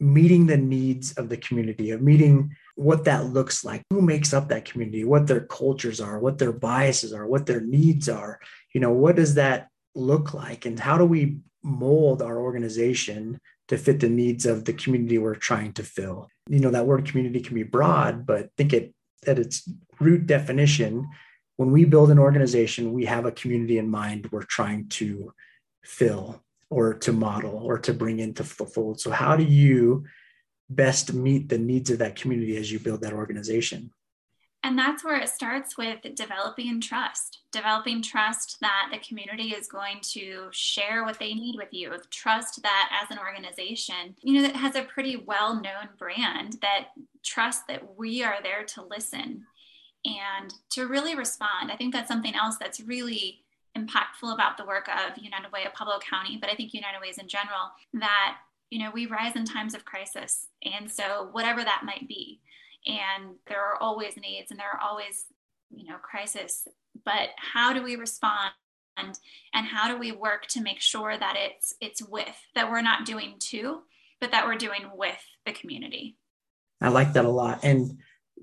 meeting 0.00 0.46
the 0.46 0.56
needs 0.56 1.12
of 1.14 1.28
the 1.28 1.36
community, 1.36 1.90
of 1.90 2.00
meeting 2.00 2.54
what 2.76 3.04
that 3.04 3.26
looks 3.26 3.64
like, 3.64 3.82
who 3.90 4.00
makes 4.00 4.32
up 4.32 4.48
that 4.48 4.64
community, 4.64 5.04
what 5.04 5.26
their 5.26 5.40
cultures 5.40 6.00
are, 6.00 6.20
what 6.20 6.38
their 6.38 6.52
biases 6.52 7.12
are, 7.12 7.26
what 7.26 7.46
their 7.46 7.60
needs 7.60 8.08
are. 8.08 8.38
You 8.72 8.80
know, 8.80 8.92
what 8.92 9.16
does 9.16 9.34
that 9.34 9.68
look 9.94 10.34
like? 10.34 10.66
And 10.66 10.78
how 10.78 10.96
do 10.96 11.04
we 11.04 11.38
mold 11.64 12.22
our 12.22 12.38
organization 12.38 13.40
to 13.68 13.78
fit 13.78 14.00
the 14.00 14.08
needs 14.08 14.46
of 14.46 14.64
the 14.64 14.72
community 14.72 15.18
we're 15.18 15.34
trying 15.34 15.72
to 15.74 15.82
fill. 15.82 16.28
You 16.48 16.60
know, 16.60 16.70
that 16.70 16.86
word 16.86 17.06
community 17.06 17.40
can 17.40 17.54
be 17.54 17.62
broad, 17.62 18.26
but 18.26 18.50
think 18.56 18.72
it 18.72 18.94
at 19.26 19.38
its 19.38 19.68
root 20.00 20.26
definition, 20.26 21.08
when 21.56 21.72
we 21.72 21.84
build 21.84 22.10
an 22.10 22.18
organization, 22.18 22.92
we 22.92 23.04
have 23.04 23.26
a 23.26 23.32
community 23.32 23.78
in 23.78 23.90
mind 23.90 24.28
we're 24.30 24.42
trying 24.42 24.88
to 24.88 25.32
fill 25.84 26.42
or 26.70 26.94
to 26.94 27.12
model 27.12 27.56
or 27.56 27.78
to 27.78 27.92
bring 27.92 28.20
into 28.20 28.42
the 28.42 28.66
fold. 28.66 29.00
So 29.00 29.10
how 29.10 29.36
do 29.36 29.44
you 29.44 30.04
best 30.70 31.12
meet 31.12 31.48
the 31.48 31.58
needs 31.58 31.90
of 31.90 31.98
that 31.98 32.16
community 32.16 32.56
as 32.56 32.70
you 32.70 32.78
build 32.78 33.00
that 33.02 33.12
organization? 33.12 33.90
And 34.64 34.76
that's 34.76 35.04
where 35.04 35.16
it 35.16 35.28
starts 35.28 35.78
with 35.78 36.00
developing 36.14 36.80
trust, 36.80 37.38
developing 37.52 38.02
trust 38.02 38.58
that 38.60 38.88
the 38.90 38.98
community 38.98 39.54
is 39.54 39.68
going 39.68 40.00
to 40.14 40.48
share 40.50 41.04
what 41.04 41.18
they 41.20 41.32
need 41.32 41.54
with 41.56 41.68
you, 41.70 41.92
trust 42.10 42.62
that 42.62 42.90
as 43.02 43.10
an 43.10 43.18
organization, 43.18 44.16
you 44.20 44.34
know, 44.34 44.42
that 44.42 44.56
has 44.56 44.74
a 44.74 44.82
pretty 44.82 45.16
well 45.16 45.54
known 45.54 45.88
brand, 45.96 46.58
that 46.60 46.88
trust 47.24 47.68
that 47.68 47.96
we 47.96 48.22
are 48.24 48.42
there 48.42 48.64
to 48.64 48.82
listen 48.82 49.44
and 50.04 50.52
to 50.70 50.86
really 50.86 51.14
respond. 51.14 51.70
I 51.70 51.76
think 51.76 51.94
that's 51.94 52.08
something 52.08 52.34
else 52.34 52.56
that's 52.58 52.80
really 52.80 53.44
impactful 53.76 54.32
about 54.32 54.56
the 54.56 54.64
work 54.64 54.88
of 54.88 55.16
United 55.22 55.52
Way 55.52 55.64
of 55.66 55.74
Pueblo 55.74 55.98
County, 56.00 56.36
but 56.40 56.50
I 56.50 56.54
think 56.54 56.74
United 56.74 57.00
Ways 57.00 57.18
in 57.18 57.28
general, 57.28 57.70
that, 57.94 58.38
you 58.70 58.80
know, 58.80 58.90
we 58.92 59.06
rise 59.06 59.36
in 59.36 59.44
times 59.44 59.74
of 59.74 59.84
crisis. 59.84 60.48
And 60.64 60.90
so, 60.90 61.28
whatever 61.32 61.62
that 61.62 61.82
might 61.84 62.08
be, 62.08 62.40
and 62.88 63.36
there 63.46 63.62
are 63.62 63.80
always 63.80 64.16
needs 64.16 64.50
and 64.50 64.58
there 64.58 64.72
are 64.72 64.80
always 64.80 65.26
you 65.70 65.88
know 65.88 65.96
crisis. 65.98 66.66
But 67.04 67.28
how 67.36 67.72
do 67.72 67.82
we 67.82 67.96
respond 67.96 68.52
and 68.96 69.66
how 69.66 69.88
do 69.88 69.96
we 69.96 70.10
work 70.10 70.46
to 70.48 70.60
make 70.60 70.80
sure 70.80 71.16
that 71.16 71.36
it's 71.38 71.74
it's 71.80 72.02
with 72.02 72.36
that 72.54 72.70
we're 72.70 72.82
not 72.82 73.06
doing 73.06 73.36
to 73.38 73.82
but 74.20 74.32
that 74.32 74.46
we're 74.46 74.56
doing 74.56 74.90
with 74.94 75.22
the 75.46 75.52
community? 75.52 76.16
I 76.80 76.88
like 76.88 77.12
that 77.12 77.24
a 77.24 77.30
lot. 77.30 77.60
And 77.62 77.98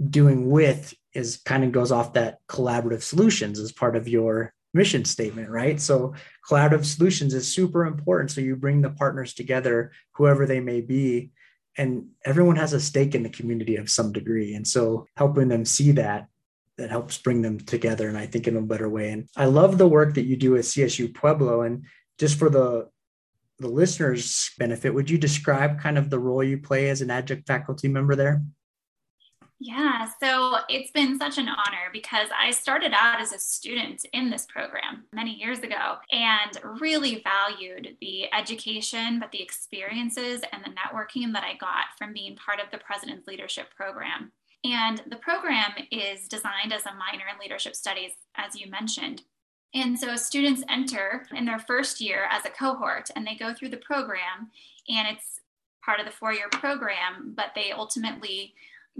doing 0.09 0.49
with 0.49 0.93
is 1.13 1.37
kind 1.37 1.63
of 1.63 1.71
goes 1.71 1.91
off 1.91 2.13
that 2.13 2.39
collaborative 2.47 3.01
solutions 3.01 3.59
as 3.59 3.71
part 3.71 3.95
of 3.95 4.07
your 4.07 4.53
mission 4.73 5.05
statement 5.05 5.49
right? 5.49 5.79
So 5.79 6.13
collaborative 6.49 6.85
solutions 6.85 7.33
is 7.33 7.53
super 7.53 7.85
important. 7.85 8.31
So 8.31 8.41
you 8.41 8.55
bring 8.55 8.81
the 8.81 8.89
partners 8.89 9.33
together 9.33 9.91
whoever 10.13 10.45
they 10.45 10.59
may 10.59 10.81
be 10.81 11.31
and 11.77 12.07
everyone 12.25 12.55
has 12.55 12.73
a 12.73 12.79
stake 12.79 13.15
in 13.15 13.23
the 13.23 13.29
community 13.29 13.75
of 13.75 13.89
some 13.89 14.11
degree. 14.11 14.55
And 14.55 14.67
so 14.67 15.07
helping 15.17 15.47
them 15.47 15.65
see 15.65 15.91
that 15.93 16.27
that 16.77 16.89
helps 16.89 17.17
bring 17.17 17.41
them 17.41 17.57
together 17.57 18.09
and 18.09 18.17
i 18.17 18.25
think 18.25 18.47
in 18.47 18.57
a 18.57 18.61
better 18.61 18.89
way. 18.89 19.11
And 19.11 19.29
i 19.37 19.45
love 19.45 19.77
the 19.77 19.87
work 19.87 20.15
that 20.15 20.25
you 20.25 20.35
do 20.35 20.55
at 20.55 20.63
csu 20.63 21.13
pueblo. 21.13 21.61
And 21.61 21.85
just 22.19 22.37
for 22.37 22.49
the 22.49 22.89
the 23.59 23.67
listeners 23.67 24.51
benefit 24.59 24.93
would 24.93 25.09
you 25.09 25.17
describe 25.17 25.79
kind 25.79 25.97
of 25.97 26.09
the 26.09 26.19
role 26.19 26.43
you 26.43 26.57
play 26.57 26.89
as 26.89 27.01
an 27.01 27.09
adjunct 27.09 27.47
faculty 27.47 27.87
member 27.87 28.15
there 28.15 28.41
yeah, 29.59 30.09
so 30.21 30.57
it's 30.67 30.91
been 30.91 31.17
such 31.17 31.37
an 31.37 31.47
honor 31.47 31.89
because 31.93 32.27
I 32.37 32.51
started 32.51 32.91
out 32.93 33.21
as 33.21 33.31
a 33.31 33.39
student 33.39 34.05
in 34.11 34.29
this 34.29 34.45
program 34.45 35.05
many 35.13 35.33
years 35.33 35.59
ago 35.59 35.95
and 36.11 36.79
really 36.81 37.23
valued 37.23 37.95
the 38.01 38.33
education, 38.33 39.19
but 39.19 39.31
the 39.31 39.41
experiences 39.41 40.41
and 40.51 40.63
the 40.63 40.71
networking 40.71 41.31
that 41.33 41.43
I 41.43 41.55
got 41.55 41.85
from 41.97 42.11
being 42.11 42.35
part 42.35 42.59
of 42.59 42.69
the 42.71 42.79
President's 42.79 43.27
Leadership 43.27 43.67
Program. 43.75 44.33
And 44.65 45.01
the 45.09 45.17
program 45.17 45.71
is 45.89 46.27
designed 46.27 46.73
as 46.73 46.85
a 46.85 46.93
minor 46.93 47.25
in 47.31 47.39
leadership 47.39 47.75
studies, 47.75 48.11
as 48.35 48.59
you 48.59 48.69
mentioned. 48.69 49.21
And 49.73 49.97
so 49.97 50.15
students 50.17 50.63
enter 50.69 51.27
in 51.33 51.45
their 51.45 51.59
first 51.59 52.01
year 52.01 52.27
as 52.29 52.45
a 52.45 52.49
cohort 52.49 53.09
and 53.15 53.25
they 53.25 53.35
go 53.35 53.53
through 53.53 53.69
the 53.69 53.77
program, 53.77 54.49
and 54.89 55.07
it's 55.07 55.39
part 55.83 55.99
of 55.99 56.05
the 56.05 56.11
four 56.11 56.33
year 56.33 56.49
program, 56.51 57.33
but 57.35 57.51
they 57.55 57.71
ultimately 57.71 58.53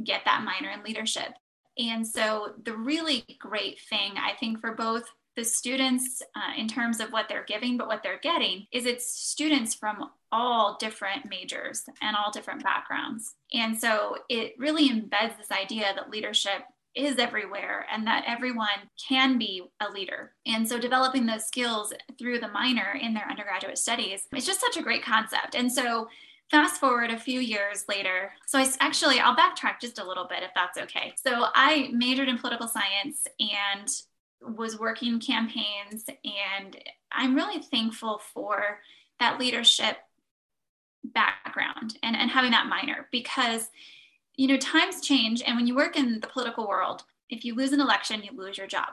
get 0.04 0.22
that 0.26 0.44
minor 0.44 0.72
in 0.72 0.84
leadership. 0.84 1.34
And 1.78 2.08
so, 2.08 2.54
the 2.64 2.76
really 2.76 3.26
great 3.40 3.80
thing, 3.82 4.14
I 4.18 4.34
think, 4.40 4.62
for 4.62 4.74
both 4.74 5.04
the 5.36 5.44
students 5.44 6.22
uh, 6.36 6.54
in 6.58 6.70
terms 6.70 7.02
of 7.02 7.12
what 7.12 7.28
they're 7.28 7.44
giving, 7.44 7.76
but 7.76 7.88
what 7.88 8.02
they're 8.02 8.20
getting 8.20 8.68
is 8.72 8.86
it's 8.86 9.06
students 9.06 9.76
from 9.76 10.10
all 10.32 10.78
different 10.80 11.30
majors 11.30 11.84
and 12.02 12.16
all 12.16 12.32
different 12.32 12.64
backgrounds. 12.64 13.36
And 13.54 13.78
so, 13.78 14.18
it 14.30 14.54
really 14.58 14.90
embeds 14.90 15.38
this 15.38 15.52
idea 15.52 15.94
that 15.96 16.10
leadership 16.10 16.64
is 16.96 17.18
everywhere 17.20 17.86
and 17.92 18.08
that 18.08 18.24
everyone 18.26 18.90
can 19.08 19.38
be 19.38 19.64
a 19.82 19.92
leader. 19.92 20.32
And 20.46 20.68
so 20.68 20.80
developing 20.80 21.26
those 21.26 21.46
skills 21.46 21.94
through 22.18 22.40
the 22.40 22.48
minor 22.48 22.98
in 23.00 23.14
their 23.14 23.30
undergraduate 23.30 23.78
studies 23.78 24.28
is 24.34 24.46
just 24.46 24.62
such 24.62 24.78
a 24.78 24.82
great 24.82 25.04
concept. 25.04 25.56
And 25.56 25.72
so 25.72 26.08
fast 26.52 26.80
forward 26.80 27.10
a 27.10 27.20
few 27.20 27.40
years 27.40 27.86
later. 27.90 28.32
So 28.48 28.60
i 28.60 28.68
actually 28.80 29.20
i'll 29.20 29.36
backtrack 29.36 29.80
just 29.82 30.00
a 30.00 30.08
little 30.08 30.28
bit 30.28 30.44
if 30.44 30.52
that's 30.56 30.78
okay. 30.78 31.14
So 31.24 31.46
i 31.54 31.90
majored 31.92 32.30
in 32.30 32.38
political 32.38 32.68
science 32.68 33.26
and 33.40 33.90
was 34.42 34.80
working 34.80 35.20
campaigns 35.20 36.06
and 36.24 36.78
i'm 37.12 37.34
really 37.34 37.62
thankful 37.62 38.22
for 38.34 38.80
that 39.20 39.40
leadership 39.40 39.98
background 41.04 41.98
and, 42.04 42.16
and 42.16 42.30
having 42.30 42.52
that 42.52 42.68
minor 42.68 43.08
because 43.12 43.70
you 44.36 44.48
know 44.48 44.58
times 44.58 45.02
change 45.02 45.42
and 45.42 45.56
when 45.56 45.66
you 45.66 45.76
work 45.76 45.96
in 45.96 46.20
the 46.20 46.28
political 46.28 46.68
world 46.68 47.04
if 47.30 47.44
you 47.44 47.56
lose 47.56 47.72
an 47.72 47.82
election 47.82 48.22
you 48.24 48.32
lose 48.36 48.58
your 48.58 48.68
job. 48.68 48.90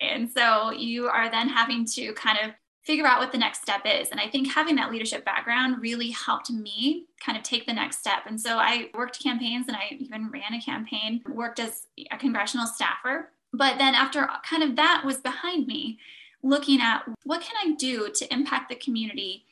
And 0.00 0.30
so 0.30 0.70
you 0.70 1.08
are 1.08 1.30
then 1.30 1.48
having 1.48 1.84
to 1.86 2.12
kind 2.14 2.38
of 2.42 2.52
figure 2.82 3.06
out 3.06 3.20
what 3.20 3.32
the 3.32 3.38
next 3.38 3.62
step 3.62 3.82
is. 3.84 4.10
And 4.10 4.20
I 4.20 4.28
think 4.28 4.52
having 4.52 4.76
that 4.76 4.90
leadership 4.90 5.24
background 5.24 5.82
really 5.82 6.10
helped 6.10 6.50
me 6.50 7.06
kind 7.24 7.36
of 7.36 7.44
take 7.44 7.66
the 7.66 7.72
next 7.72 7.98
step. 7.98 8.22
And 8.26 8.40
so 8.40 8.58
I 8.58 8.90
worked 8.94 9.22
campaigns 9.22 9.68
and 9.68 9.76
I 9.76 9.96
even 9.98 10.30
ran 10.30 10.54
a 10.54 10.60
campaign, 10.60 11.22
worked 11.28 11.60
as 11.60 11.86
a 12.10 12.16
congressional 12.16 12.66
staffer. 12.66 13.30
But 13.52 13.78
then 13.78 13.94
after 13.94 14.28
kind 14.48 14.62
of 14.62 14.76
that 14.76 15.02
was 15.04 15.18
behind 15.18 15.66
me, 15.66 15.98
looking 16.42 16.80
at 16.80 17.02
what 17.24 17.42
can 17.42 17.56
I 17.62 17.74
do 17.74 18.10
to 18.14 18.32
impact 18.32 18.70
the 18.70 18.76
community 18.76 19.44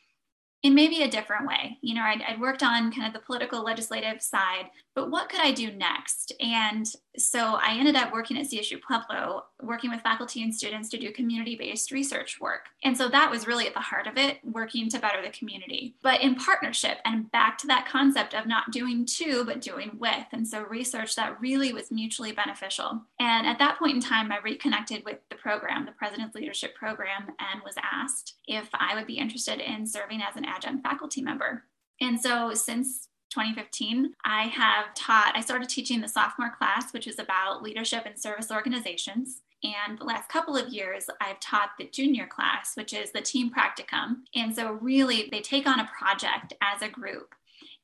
in 0.63 0.75
maybe 0.75 1.03
a 1.03 1.11
different 1.11 1.47
way. 1.47 1.79
You 1.83 1.95
know, 1.95 2.03
I'd, 2.03 2.23
I'd, 2.23 2.41
worked 2.41 2.63
on 2.63 2.91
kind 2.91 3.07
of 3.07 3.13
the 3.13 3.25
political 3.25 3.63
legislative 3.63 4.21
side, 4.21 4.71
but 4.95 5.11
what 5.11 5.29
could 5.29 5.41
I 5.41 5.53
do 5.53 5.71
next? 5.71 6.33
And 6.41 6.85
so 7.19 7.59
I 7.61 7.77
ended 7.79 7.97
up 7.97 8.13
working 8.13 8.39
at 8.39 8.47
CSU 8.47 8.81
Pueblo, 8.81 9.45
working 9.63 9.91
with 9.91 10.01
faculty 10.01 10.43
and 10.43 10.55
students 10.55 10.89
to 10.91 10.99
do 10.99 11.13
community 11.13 11.57
based 11.57 11.91
research 11.91 12.41
work. 12.41 12.67
And 12.85 12.97
so 12.97 13.09
that 13.09 13.31
was 13.31 13.47
really 13.47 13.67
at 13.67 13.75
the 13.75 13.81
heart 13.81 14.07
of 14.07 14.17
it, 14.17 14.39
working 14.45 14.89
to 14.91 14.99
better 14.99 15.23
the 15.23 15.31
community, 15.31 15.97
but 16.03 16.21
in 16.21 16.37
partnership 16.37 16.99
and 17.05 17.31
back 17.33 17.59
to 17.59 17.67
that 17.67 17.89
concept 17.89 18.35
of 18.35 18.47
not 18.47 18.71
doing 18.71 19.05
to, 19.07 19.45
but 19.45 19.61
doing 19.61 19.97
with. 19.99 20.27
And 20.33 20.47
so 20.47 20.63
research 20.63 21.17
that 21.17 21.41
really 21.41 21.73
was 21.73 21.91
mutually 21.91 22.33
beneficial. 22.33 23.03
And 23.19 23.47
at 23.47 23.59
that 23.59 23.79
point 23.79 23.97
in 23.97 24.01
time, 24.01 24.31
I 24.33 24.39
reconnected 24.39 25.05
with 25.05 25.19
the 25.31 25.37
program, 25.37 25.85
the 25.85 25.93
President's 25.93 26.35
Leadership 26.35 26.75
Program, 26.75 27.29
and 27.39 27.63
was 27.65 27.75
asked 27.83 28.35
if 28.47 28.69
I 28.73 28.95
would 28.95 29.07
be 29.07 29.19
interested 29.19 29.61
in 29.61 29.87
serving 29.87 30.23
as 30.23 30.37
an 30.37 30.45
adjunct 30.45 30.83
faculty 30.83 31.23
member. 31.23 31.65
And 32.01 32.21
so 32.21 32.55
since 32.55 33.09
2015, 33.31 34.15
I 34.25 34.45
have 34.45 34.95
taught, 34.95 35.33
I 35.35 35.41
started 35.41 35.69
teaching 35.69 36.01
the 36.01 36.09
sophomore 36.09 36.55
class, 36.57 36.93
which 36.93 37.07
is 37.07 37.19
about 37.19 37.63
leadership 37.63 38.05
and 38.07 38.19
service 38.19 38.51
organizations. 38.51 39.43
And 39.65 39.99
the 39.99 40.05
last 40.05 40.29
couple 40.29 40.57
of 40.57 40.69
years, 40.69 41.07
I've 41.21 41.41
taught 41.41 41.71
the 41.79 41.89
junior 41.89 42.27
class, 42.27 42.77
which 42.77 42.93
is 42.93 43.11
the 43.11 43.21
team 43.21 43.51
practicum. 43.51 44.23
And 44.35 44.55
so, 44.55 44.73
really, 44.73 45.29
they 45.33 45.41
take 45.41 45.67
on 45.67 45.81
a 45.81 45.91
project 45.99 46.55
as 46.63 46.81
a 46.81 46.89
group. 46.89 47.35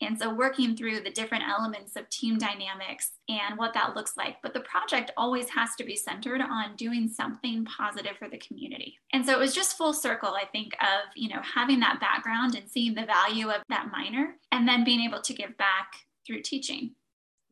And 0.00 0.18
so, 0.18 0.34
working 0.34 0.76
through 0.76 1.00
the 1.00 1.10
different 1.10 1.44
elements 1.48 1.96
of 1.96 2.08
team 2.08 2.38
dynamics 2.38 3.12
and 3.28 3.56
what 3.56 3.74
that 3.74 3.94
looks 3.94 4.16
like. 4.16 4.36
But 4.42 4.52
the 4.52 4.60
project 4.60 5.12
always 5.16 5.48
has 5.50 5.74
to 5.76 5.84
be 5.84 5.96
centered 5.96 6.40
on 6.40 6.76
doing 6.76 7.08
something 7.08 7.64
positive 7.64 8.16
for 8.18 8.28
the 8.28 8.38
community. 8.38 8.98
And 9.12 9.24
so, 9.24 9.32
it 9.32 9.38
was 9.38 9.54
just 9.54 9.78
full 9.78 9.92
circle, 9.92 10.34
I 10.34 10.46
think, 10.46 10.74
of, 10.80 11.10
you 11.14 11.28
know, 11.28 11.40
having 11.42 11.80
that 11.80 12.00
background 12.00 12.54
and 12.54 12.68
seeing 12.68 12.94
the 12.94 13.06
value 13.06 13.50
of 13.50 13.62
that 13.68 13.90
minor 13.92 14.36
and 14.52 14.68
then 14.68 14.84
being 14.84 15.00
able 15.00 15.22
to 15.22 15.34
give 15.34 15.56
back 15.56 15.92
through 16.26 16.42
teaching. 16.42 16.94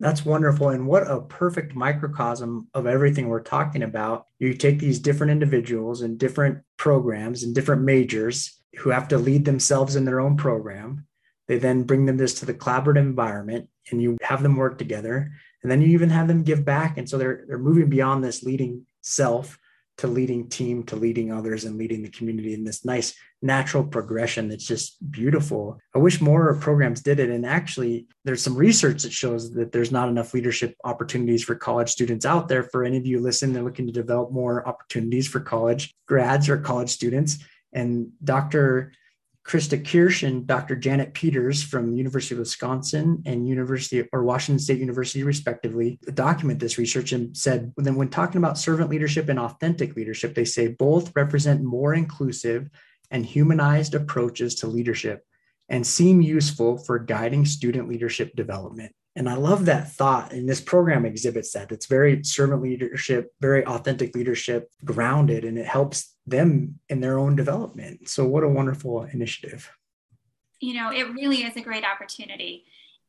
That's 0.03 0.25
wonderful. 0.25 0.71
And 0.71 0.85
what 0.85 1.09
a 1.09 1.21
perfect 1.21 1.77
microcosm 1.77 2.67
of 2.75 2.87
everything 2.89 3.29
we're 3.29 3.41
talking 3.41 3.85
about. 3.85 4.27
You 4.41 4.53
take 4.55 4.81
these 4.81 4.99
different 4.99 5.31
individuals 5.31 6.03
and 6.03 6.19
different 6.19 6.59
programs 6.77 7.45
and 7.45 7.55
different 7.55 7.83
majors 7.83 8.59
who 8.79 8.91
have 8.91 9.07
to 9.09 9.19
lead 9.19 9.45
themselves 9.45 9.95
in 9.95 10.05
their 10.05 10.21
own 10.21 10.37
program. 10.37 11.07
They 11.49 11.59
then 11.59 11.83
bring 11.83 12.07
them 12.07 12.17
this 12.17 12.35
to 12.35 12.47
the 12.47 12.55
collaborative 12.55 12.99
environment 12.99 13.69
and 13.91 14.01
you 14.01 14.17
have 14.23 14.43
them 14.43 14.57
work 14.57 14.79
together. 14.79 15.33
And 15.63 15.71
then 15.71 15.81
you 15.81 15.89
even 15.89 16.11
have 16.11 16.29
them 16.29 16.43
give 16.43 16.65
back. 16.65 16.99
And 16.99 17.09
so 17.09 17.19
they're, 17.19 17.45
they're 17.47 17.59
moving 17.59 17.89
beyond 17.89 18.23
this 18.23 18.43
leading 18.43 18.87
self 19.01 19.59
to 19.99 20.07
leading 20.07 20.49
team 20.49 20.83
to 20.85 20.97
leading 20.97 21.33
others 21.33 21.65
and 21.65 21.77
leading 21.77 22.03
the 22.03 22.11
community 22.11 22.55
in 22.55 22.65
this 22.65 22.85
nice 22.85 23.15
natural 23.43 23.85
progression 23.85 24.49
that's 24.49 24.67
just 24.67 24.97
beautiful. 25.11 25.79
I 25.95 25.99
wish 25.99 26.21
more 26.21 26.55
programs 26.55 27.03
did 27.03 27.21
it. 27.21 27.29
And 27.29 27.45
actually, 27.45 28.07
there's 28.25 28.43
some 28.43 28.57
research 28.57 29.03
that 29.03 29.13
shows 29.13 29.53
that 29.53 29.71
there's 29.71 29.93
not 29.93 30.09
enough 30.09 30.33
leadership 30.33 30.77
opportunities 30.85 31.45
for 31.45 31.55
college 31.55 31.91
students 31.91 32.25
out 32.25 32.49
there. 32.49 32.63
For 32.63 32.85
any 32.85 32.97
of 32.97 33.07
you 33.07 33.21
listening, 33.21 33.53
they're 33.53 33.63
looking 33.63 33.87
to 33.87 33.93
develop 33.93 34.33
more 34.33 34.67
opportunities 34.67 35.29
for 35.29 35.41
college 35.41 35.95
grads 36.07 36.49
or 36.49 36.59
college 36.59 36.91
students. 36.91 37.39
And 37.73 38.13
Dr. 38.25 38.93
Krista 39.45 39.85
Kirsch 39.85 40.23
and 40.23 40.47
Dr. 40.47 40.77
Janet 40.77 41.15
Peters 41.15 41.63
from 41.63 41.97
University 41.97 42.35
of 42.35 42.39
Wisconsin 42.39 43.23
and 43.27 43.49
University 43.49 44.09
or 44.13 44.23
Washington 44.23 44.61
State 44.61 44.79
University, 44.79 45.25
respectively, 45.25 45.99
document 46.15 46.61
this 46.61 46.79
research 46.79 47.13
and 47.13 47.37
said 47.37 47.73
then 47.77 47.97
when 47.97 48.09
talking 48.09 48.39
about 48.39 48.57
servant 48.57 48.89
leadership 48.89 49.29
and 49.29 49.41
authentic 49.41 49.97
leadership, 49.97 50.35
they 50.35 50.45
say 50.45 50.69
both 50.69 51.13
represent 51.17 51.63
more 51.63 51.93
inclusive 51.95 52.71
and 53.11 53.27
humanized 53.27 53.95
approaches 53.95 54.55
to 54.55 54.69
leadership 54.69 55.27
and 55.69 55.87
seem 55.87 56.21
useful 56.21 56.79
for 56.79 56.99
guiding 56.99 57.45
student 57.45 57.89
leadership 57.89 58.35
development. 58.37 58.95
And 59.15 59.29
I 59.29 59.35
love 59.35 59.67
that 59.67 59.93
thought. 59.93 60.33
And 60.33 60.49
this 60.49 60.61
program 60.61 61.05
exhibits 61.05 61.53
that. 61.53 61.71
It's 61.71 61.87
very 61.87 62.25
servant 62.25 62.63
leadership, 62.63 63.33
very 63.41 63.65
authentic 63.67 64.15
leadership, 64.17 64.71
grounded, 64.85 65.45
and 65.45 65.59
it 65.59 65.67
helps 65.67 66.15
them 66.27 66.79
in 66.89 67.01
their 67.01 67.19
own 67.19 67.37
development. 67.37 68.09
So, 68.09 68.27
what 68.27 68.43
a 68.43 68.49
wonderful 68.49 69.03
initiative. 69.03 69.71
You 70.61 70.75
know, 70.75 70.91
it 70.93 71.13
really 71.13 71.45
is 71.45 71.57
a 71.57 71.61
great 71.61 71.85
opportunity. 71.85 72.65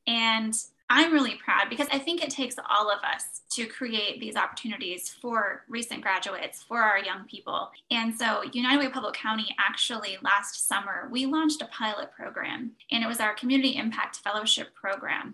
And 0.06 0.54
I'm 0.96 1.12
really 1.12 1.34
proud 1.44 1.72
because 1.72 1.88
I 1.92 1.98
think 1.98 2.24
it 2.24 2.30
takes 2.30 2.56
all 2.70 2.92
of 2.92 3.00
us 3.00 3.42
to 3.50 3.66
create 3.66 4.20
these 4.20 4.36
opportunities 4.36 5.10
for 5.10 5.64
recent 5.68 6.02
graduates, 6.04 6.62
for 6.62 6.84
our 6.84 7.00
young 7.00 7.26
people. 7.26 7.72
And 7.90 8.14
so, 8.16 8.44
United 8.54 8.78
Way 8.78 8.90
Pueblo 8.90 9.12
County 9.12 9.56
actually 9.60 10.20
last 10.22 10.68
summer, 10.68 11.10
we 11.10 11.26
launched 11.26 11.64
a 11.64 11.66
pilot 11.66 12.12
program, 12.12 12.74
and 12.92 13.04
it 13.04 13.08
was 13.08 13.20
our 13.20 13.34
Community 13.34 13.76
Impact 13.76 14.18
Fellowship 14.18 14.76
program. 14.76 15.34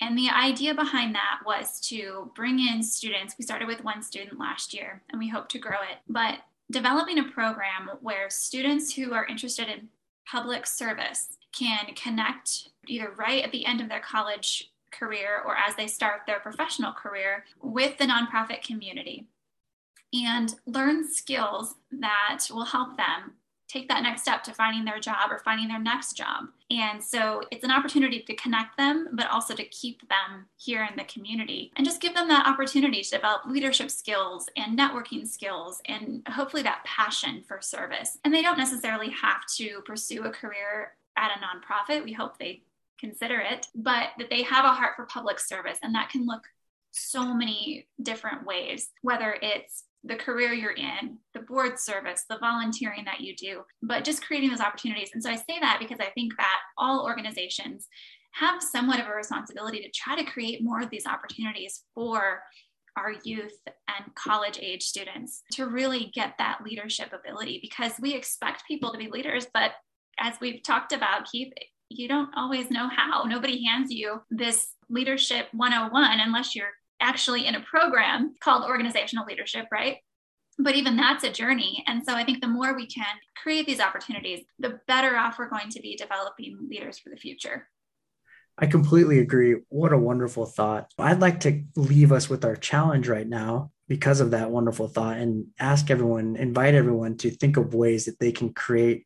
And 0.00 0.18
the 0.18 0.28
idea 0.28 0.74
behind 0.74 1.14
that 1.14 1.38
was 1.46 1.78
to 1.82 2.32
bring 2.34 2.58
in 2.58 2.82
students. 2.82 3.36
We 3.38 3.44
started 3.44 3.68
with 3.68 3.84
one 3.84 4.02
student 4.02 4.40
last 4.40 4.74
year, 4.74 5.02
and 5.10 5.20
we 5.20 5.28
hope 5.28 5.48
to 5.50 5.60
grow 5.60 5.82
it. 5.88 5.98
But 6.08 6.40
developing 6.72 7.20
a 7.20 7.30
program 7.30 7.90
where 8.00 8.28
students 8.28 8.92
who 8.92 9.12
are 9.12 9.24
interested 9.24 9.68
in 9.68 9.86
public 10.28 10.66
service 10.66 11.38
can 11.52 11.94
connect 11.94 12.70
either 12.88 13.12
right 13.16 13.44
at 13.44 13.52
the 13.52 13.64
end 13.64 13.80
of 13.80 13.88
their 13.88 14.00
college 14.00 14.72
career 14.98 15.42
or 15.44 15.56
as 15.56 15.74
they 15.76 15.86
start 15.86 16.22
their 16.26 16.40
professional 16.40 16.92
career 16.92 17.44
with 17.62 17.98
the 17.98 18.06
nonprofit 18.06 18.62
community 18.62 19.26
and 20.12 20.54
learn 20.66 21.06
skills 21.06 21.74
that 21.90 22.46
will 22.50 22.64
help 22.64 22.96
them 22.96 23.34
take 23.68 23.88
that 23.88 24.02
next 24.02 24.22
step 24.22 24.44
to 24.44 24.54
finding 24.54 24.84
their 24.84 25.00
job 25.00 25.30
or 25.30 25.38
finding 25.38 25.68
their 25.68 25.80
next 25.80 26.16
job. 26.16 26.46
And 26.70 27.02
so 27.02 27.42
it's 27.50 27.64
an 27.64 27.70
opportunity 27.70 28.20
to 28.20 28.36
connect 28.36 28.76
them, 28.76 29.08
but 29.12 29.28
also 29.30 29.54
to 29.54 29.64
keep 29.64 30.08
them 30.08 30.46
here 30.56 30.86
in 30.88 30.96
the 30.96 31.04
community 31.04 31.72
and 31.76 31.84
just 31.84 32.00
give 32.00 32.14
them 32.14 32.28
that 32.28 32.46
opportunity 32.46 33.02
to 33.02 33.10
develop 33.10 33.42
leadership 33.46 33.90
skills 33.90 34.48
and 34.56 34.78
networking 34.78 35.26
skills 35.26 35.80
and 35.86 36.22
hopefully 36.28 36.62
that 36.62 36.84
passion 36.84 37.42
for 37.46 37.60
service. 37.60 38.18
And 38.24 38.32
they 38.32 38.42
don't 38.42 38.58
necessarily 38.58 39.10
have 39.10 39.44
to 39.56 39.80
pursue 39.84 40.24
a 40.24 40.30
career 40.30 40.92
at 41.16 41.32
a 41.32 41.40
nonprofit. 41.40 42.04
We 42.04 42.12
hope 42.12 42.38
they 42.38 42.62
consider 42.98 43.40
it, 43.40 43.66
but 43.74 44.10
that 44.18 44.30
they 44.30 44.42
have 44.42 44.64
a 44.64 44.72
heart 44.72 44.92
for 44.96 45.06
public 45.06 45.38
service. 45.38 45.78
And 45.82 45.94
that 45.94 46.10
can 46.10 46.26
look 46.26 46.42
so 46.92 47.34
many 47.34 47.86
different 48.02 48.46
ways, 48.46 48.88
whether 49.02 49.36
it's 49.42 49.84
the 50.04 50.16
career 50.16 50.52
you're 50.52 50.72
in, 50.72 51.18
the 51.34 51.40
board 51.40 51.78
service, 51.78 52.24
the 52.28 52.38
volunteering 52.38 53.04
that 53.04 53.20
you 53.20 53.34
do, 53.34 53.62
but 53.82 54.04
just 54.04 54.24
creating 54.24 54.50
those 54.50 54.60
opportunities. 54.60 55.10
And 55.12 55.22
so 55.22 55.30
I 55.30 55.36
say 55.36 55.58
that 55.60 55.78
because 55.80 55.98
I 56.00 56.10
think 56.10 56.36
that 56.36 56.58
all 56.78 57.04
organizations 57.04 57.88
have 58.32 58.62
somewhat 58.62 59.00
of 59.00 59.08
a 59.08 59.14
responsibility 59.14 59.80
to 59.80 59.90
try 59.90 60.16
to 60.16 60.30
create 60.30 60.62
more 60.62 60.80
of 60.80 60.90
these 60.90 61.06
opportunities 61.06 61.82
for 61.94 62.42
our 62.96 63.14
youth 63.24 63.58
and 63.66 64.14
college 64.14 64.58
age 64.60 64.82
students 64.82 65.42
to 65.52 65.66
really 65.66 66.10
get 66.14 66.34
that 66.38 66.58
leadership 66.64 67.12
ability 67.12 67.58
because 67.60 67.92
we 68.00 68.14
expect 68.14 68.66
people 68.66 68.92
to 68.92 68.98
be 68.98 69.08
leaders, 69.08 69.46
but 69.52 69.72
as 70.18 70.34
we've 70.40 70.62
talked 70.62 70.92
about, 70.92 71.30
Keith, 71.30 71.52
you 71.88 72.08
don't 72.08 72.30
always 72.36 72.70
know 72.70 72.88
how. 72.88 73.24
Nobody 73.24 73.64
hands 73.64 73.90
you 73.90 74.22
this 74.30 74.68
leadership 74.88 75.48
101 75.52 76.20
unless 76.20 76.54
you're 76.54 76.72
actually 77.00 77.46
in 77.46 77.54
a 77.54 77.60
program 77.60 78.34
called 78.40 78.64
organizational 78.64 79.26
leadership, 79.26 79.66
right? 79.70 79.98
But 80.58 80.74
even 80.74 80.96
that's 80.96 81.24
a 81.24 81.30
journey. 81.30 81.84
And 81.86 82.02
so 82.04 82.14
I 82.14 82.24
think 82.24 82.40
the 82.40 82.48
more 82.48 82.74
we 82.74 82.86
can 82.86 83.04
create 83.42 83.66
these 83.66 83.80
opportunities, 83.80 84.44
the 84.58 84.80
better 84.88 85.16
off 85.16 85.38
we're 85.38 85.50
going 85.50 85.68
to 85.70 85.80
be 85.80 85.96
developing 85.96 86.58
leaders 86.68 86.98
for 86.98 87.10
the 87.10 87.16
future. 87.16 87.68
I 88.58 88.66
completely 88.66 89.18
agree. 89.18 89.56
What 89.68 89.92
a 89.92 89.98
wonderful 89.98 90.46
thought. 90.46 90.90
I'd 90.98 91.20
like 91.20 91.40
to 91.40 91.62
leave 91.76 92.10
us 92.10 92.30
with 92.30 92.44
our 92.44 92.56
challenge 92.56 93.06
right 93.06 93.28
now 93.28 93.70
because 93.86 94.20
of 94.20 94.30
that 94.30 94.50
wonderful 94.50 94.88
thought 94.88 95.18
and 95.18 95.48
ask 95.58 95.90
everyone, 95.90 96.36
invite 96.36 96.74
everyone 96.74 97.18
to 97.18 97.30
think 97.30 97.58
of 97.58 97.74
ways 97.74 98.06
that 98.06 98.18
they 98.18 98.32
can 98.32 98.54
create 98.54 99.05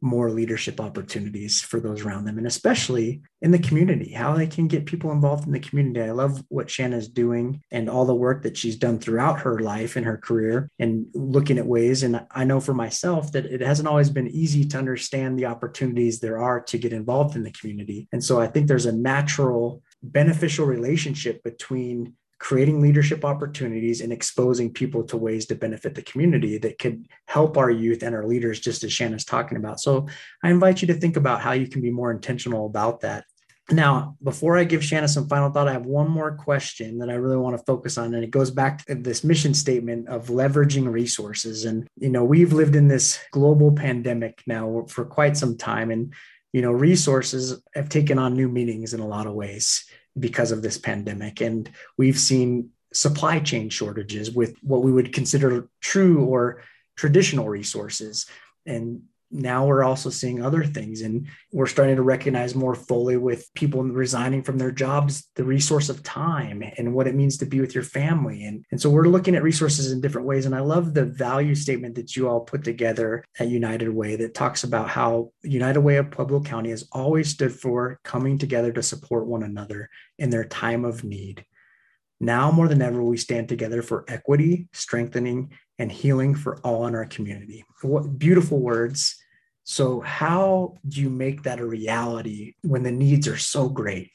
more 0.00 0.30
leadership 0.30 0.80
opportunities 0.80 1.60
for 1.60 1.78
those 1.78 2.04
around 2.04 2.24
them 2.24 2.38
and 2.38 2.46
especially 2.46 3.22
in 3.42 3.50
the 3.50 3.58
community 3.58 4.12
how 4.12 4.34
they 4.34 4.46
can 4.46 4.66
get 4.66 4.86
people 4.86 5.12
involved 5.12 5.46
in 5.46 5.52
the 5.52 5.60
community. 5.60 6.00
I 6.00 6.12
love 6.12 6.42
what 6.48 6.70
shanna's 6.70 7.08
doing 7.08 7.62
and 7.70 7.88
all 7.88 8.04
the 8.04 8.14
work 8.14 8.42
that 8.42 8.56
she's 8.56 8.76
done 8.76 8.98
throughout 8.98 9.40
her 9.40 9.58
life 9.58 9.96
and 9.96 10.06
her 10.06 10.16
career 10.16 10.70
and 10.78 11.06
looking 11.14 11.58
at 11.58 11.66
ways. 11.66 12.02
And 12.02 12.24
i 12.30 12.44
know 12.44 12.60
for 12.60 12.74
myself 12.74 13.32
that 13.32 13.46
it 13.46 13.60
hasn't 13.60 13.88
always 13.88 14.10
been 14.10 14.28
easy 14.28 14.64
to 14.66 14.78
understand 14.78 15.38
the 15.38 15.46
opportunities 15.46 16.20
there 16.20 16.38
are 16.38 16.60
to 16.60 16.78
get 16.78 16.92
involved 16.92 17.36
in 17.36 17.42
the 17.42 17.52
community. 17.52 18.08
And 18.12 18.24
so 18.24 18.40
i 18.40 18.46
think 18.46 18.66
there's 18.66 18.86
a 18.86 18.92
natural 18.92 19.82
beneficial 20.02 20.66
relationship 20.66 21.42
between 21.42 22.14
creating 22.40 22.80
leadership 22.80 23.22
opportunities 23.22 24.00
and 24.00 24.12
exposing 24.12 24.72
people 24.72 25.04
to 25.04 25.18
ways 25.18 25.44
to 25.46 25.54
benefit 25.54 25.94
the 25.94 26.02
community 26.02 26.56
that 26.56 26.78
could 26.78 27.06
help 27.26 27.58
our 27.58 27.70
youth 27.70 28.02
and 28.02 28.14
our 28.14 28.26
leaders, 28.26 28.58
just 28.58 28.82
as 28.82 28.92
Shanna's 28.92 29.26
talking 29.26 29.58
about. 29.58 29.78
So 29.78 30.08
I 30.42 30.50
invite 30.50 30.80
you 30.80 30.88
to 30.88 30.94
think 30.94 31.18
about 31.18 31.42
how 31.42 31.52
you 31.52 31.68
can 31.68 31.82
be 31.82 31.90
more 31.90 32.10
intentional 32.10 32.64
about 32.64 33.00
that. 33.02 33.24
Now, 33.70 34.16
before 34.22 34.56
I 34.56 34.64
give 34.64 34.82
Shanna 34.82 35.06
some 35.06 35.28
final 35.28 35.50
thought, 35.50 35.68
I 35.68 35.72
have 35.72 35.84
one 35.84 36.10
more 36.10 36.34
question 36.34 36.98
that 36.98 37.10
I 37.10 37.14
really 37.14 37.36
want 37.36 37.56
to 37.56 37.64
focus 37.64 37.98
on. 37.98 38.14
And 38.14 38.24
it 38.24 38.30
goes 38.30 38.50
back 38.50 38.86
to 38.86 38.94
this 38.94 39.22
mission 39.22 39.52
statement 39.54 40.08
of 40.08 40.26
leveraging 40.26 40.90
resources. 40.90 41.66
And, 41.66 41.86
you 41.96 42.08
know, 42.08 42.24
we've 42.24 42.54
lived 42.54 42.74
in 42.74 42.88
this 42.88 43.20
global 43.30 43.70
pandemic 43.70 44.42
now 44.46 44.86
for 44.88 45.04
quite 45.04 45.36
some 45.36 45.56
time. 45.56 45.90
And, 45.90 46.14
you 46.52 46.62
know, 46.62 46.72
resources 46.72 47.62
have 47.74 47.90
taken 47.90 48.18
on 48.18 48.34
new 48.34 48.48
meanings 48.48 48.92
in 48.92 48.98
a 48.98 49.06
lot 49.06 49.28
of 49.28 49.34
ways 49.34 49.84
because 50.18 50.52
of 50.52 50.62
this 50.62 50.78
pandemic. 50.78 51.40
And 51.40 51.70
we've 51.96 52.18
seen 52.18 52.70
supply 52.92 53.38
chain 53.38 53.68
shortages 53.68 54.30
with 54.30 54.56
what 54.62 54.82
we 54.82 54.92
would 54.92 55.12
consider 55.12 55.68
true 55.80 56.24
or 56.24 56.62
traditional 56.96 57.48
resources. 57.48 58.26
And 58.66 59.02
now 59.30 59.64
we're 59.64 59.84
also 59.84 60.10
seeing 60.10 60.42
other 60.42 60.64
things 60.64 61.02
and 61.02 61.26
we're 61.52 61.66
starting 61.66 61.96
to 61.96 62.02
recognize 62.02 62.54
more 62.54 62.74
fully 62.74 63.16
with 63.16 63.48
people 63.54 63.82
resigning 63.82 64.42
from 64.42 64.58
their 64.58 64.72
jobs 64.72 65.28
the 65.36 65.44
resource 65.44 65.88
of 65.88 66.02
time 66.02 66.62
and 66.76 66.92
what 66.92 67.06
it 67.06 67.14
means 67.14 67.38
to 67.38 67.46
be 67.46 67.60
with 67.60 67.74
your 67.74 67.84
family 67.84 68.44
and, 68.44 68.64
and 68.70 68.80
so 68.80 68.90
we're 68.90 69.04
looking 69.04 69.36
at 69.36 69.42
resources 69.42 69.92
in 69.92 70.00
different 70.00 70.26
ways 70.26 70.46
and 70.46 70.54
i 70.54 70.60
love 70.60 70.94
the 70.94 71.04
value 71.04 71.54
statement 71.54 71.94
that 71.94 72.16
you 72.16 72.28
all 72.28 72.40
put 72.40 72.64
together 72.64 73.24
at 73.38 73.48
united 73.48 73.88
way 73.88 74.16
that 74.16 74.34
talks 74.34 74.64
about 74.64 74.88
how 74.88 75.30
united 75.42 75.80
way 75.80 75.96
of 75.96 76.10
pueblo 76.10 76.40
county 76.40 76.70
has 76.70 76.88
always 76.92 77.28
stood 77.28 77.52
for 77.52 78.00
coming 78.02 78.36
together 78.36 78.72
to 78.72 78.82
support 78.82 79.26
one 79.26 79.42
another 79.42 79.88
in 80.18 80.30
their 80.30 80.44
time 80.44 80.84
of 80.84 81.04
need 81.04 81.44
now 82.20 82.50
more 82.50 82.68
than 82.68 82.82
ever, 82.82 83.02
we 83.02 83.16
stand 83.16 83.48
together 83.48 83.80
for 83.80 84.04
equity, 84.06 84.68
strengthening, 84.74 85.52
and 85.78 85.90
healing 85.90 86.34
for 86.34 86.58
all 86.58 86.86
in 86.86 86.94
our 86.94 87.06
community. 87.06 87.64
What 87.80 88.18
beautiful 88.18 88.58
words. 88.58 89.16
So, 89.70 90.00
how 90.00 90.74
do 90.88 91.00
you 91.00 91.08
make 91.08 91.44
that 91.44 91.60
a 91.60 91.64
reality 91.64 92.54
when 92.62 92.82
the 92.82 92.90
needs 92.90 93.28
are 93.28 93.38
so 93.38 93.68
great? 93.68 94.10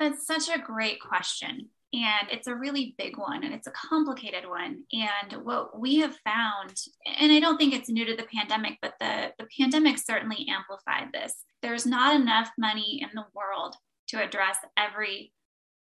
That's 0.00 0.26
such 0.26 0.48
a 0.48 0.58
great 0.58 1.00
question. 1.00 1.68
And 1.92 2.28
it's 2.32 2.48
a 2.48 2.56
really 2.56 2.96
big 2.98 3.16
one 3.16 3.44
and 3.44 3.54
it's 3.54 3.68
a 3.68 3.72
complicated 3.72 4.48
one. 4.48 4.82
And 4.92 5.44
what 5.44 5.78
we 5.78 5.98
have 5.98 6.16
found, 6.24 6.74
and 7.06 7.30
I 7.30 7.38
don't 7.38 7.56
think 7.56 7.72
it's 7.72 7.88
new 7.88 8.04
to 8.04 8.16
the 8.16 8.26
pandemic, 8.34 8.78
but 8.82 8.94
the, 8.98 9.32
the 9.38 9.46
pandemic 9.56 9.98
certainly 9.98 10.44
amplified 10.50 11.12
this. 11.12 11.32
There's 11.62 11.86
not 11.86 12.20
enough 12.20 12.50
money 12.58 13.00
in 13.00 13.10
the 13.14 13.26
world 13.32 13.76
to 14.08 14.20
address 14.20 14.56
every 14.76 15.32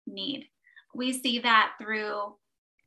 need 0.06 0.50
we 0.94 1.14
see 1.14 1.40
that 1.40 1.72
through 1.82 2.36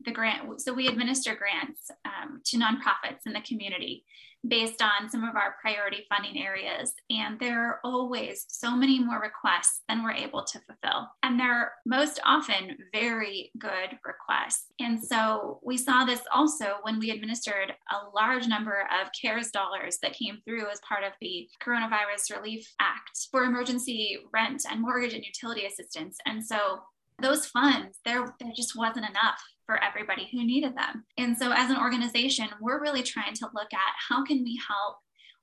the 0.05 0.13
grant. 0.13 0.61
So 0.61 0.73
we 0.73 0.89
administer 0.89 1.35
grants 1.35 1.91
um, 2.05 2.41
to 2.45 2.59
nonprofits 2.59 3.21
in 3.27 3.33
the 3.33 3.41
community 3.41 4.05
based 4.49 4.83
on 4.83 5.11
some 5.11 5.25
of 5.25 5.37
our 5.37 5.57
priority 5.61 6.07
funding 6.09 6.43
areas. 6.43 6.93
And 7.11 7.39
there 7.39 7.67
are 7.67 7.81
always 7.85 8.45
so 8.49 8.77
many 8.77 8.99
more 8.99 9.21
requests 9.21 9.83
than 9.89 10.03
we're 10.03 10.13
able 10.13 10.45
to 10.45 10.61
fulfill. 10.61 11.09
And 11.23 11.39
they're 11.39 11.73
most 11.85 12.21
often 12.25 12.77
very 12.93 13.51
good 13.59 13.99
requests. 14.05 14.67
And 14.81 15.03
so 15.03 15.61
we 15.63 15.77
saw 15.77 16.05
this 16.05 16.23
also 16.33 16.77
when 16.83 16.99
we 16.99 17.11
administered 17.11 17.73
a 17.91 18.09
large 18.15 18.47
number 18.47 18.87
of 19.01 19.09
CARES 19.21 19.51
dollars 19.51 19.99
that 20.03 20.15
came 20.15 20.39
through 20.45 20.71
as 20.71 20.81
part 20.87 21.05
of 21.05 21.13
the 21.21 21.49
Coronavirus 21.65 22.37
Relief 22.37 22.69
Act 22.81 23.29
for 23.31 23.45
emergency 23.45 24.19
rent 24.33 24.65
and 24.71 24.81
mortgage 24.81 25.15
and 25.15 25.25
utility 25.25 25.67
assistance. 25.67 26.19
And 26.27 26.45
so 26.45 26.81
those 27.21 27.47
funds, 27.47 27.99
there, 28.05 28.27
there 28.41 28.53
just 28.55 28.77
wasn't 28.77 29.09
enough 29.09 29.41
for 29.67 29.83
everybody 29.83 30.29
who 30.31 30.45
needed 30.45 30.77
them. 30.77 31.05
And 31.19 31.37
so 31.37 31.53
as 31.53 31.71
an 31.71 31.77
organization, 31.77 32.49
we're 32.61 32.81
really 32.81 33.03
trying 33.03 33.35
to 33.35 33.49
look 33.55 33.73
at 33.73 33.95
how 34.09 34.25
can 34.25 34.43
we 34.43 34.59
help 34.67 34.97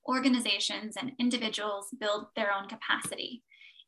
organizations 0.08 0.96
and 0.98 1.12
individuals 1.20 1.88
build 2.00 2.26
their 2.36 2.52
own 2.52 2.68
capacity. 2.68 3.44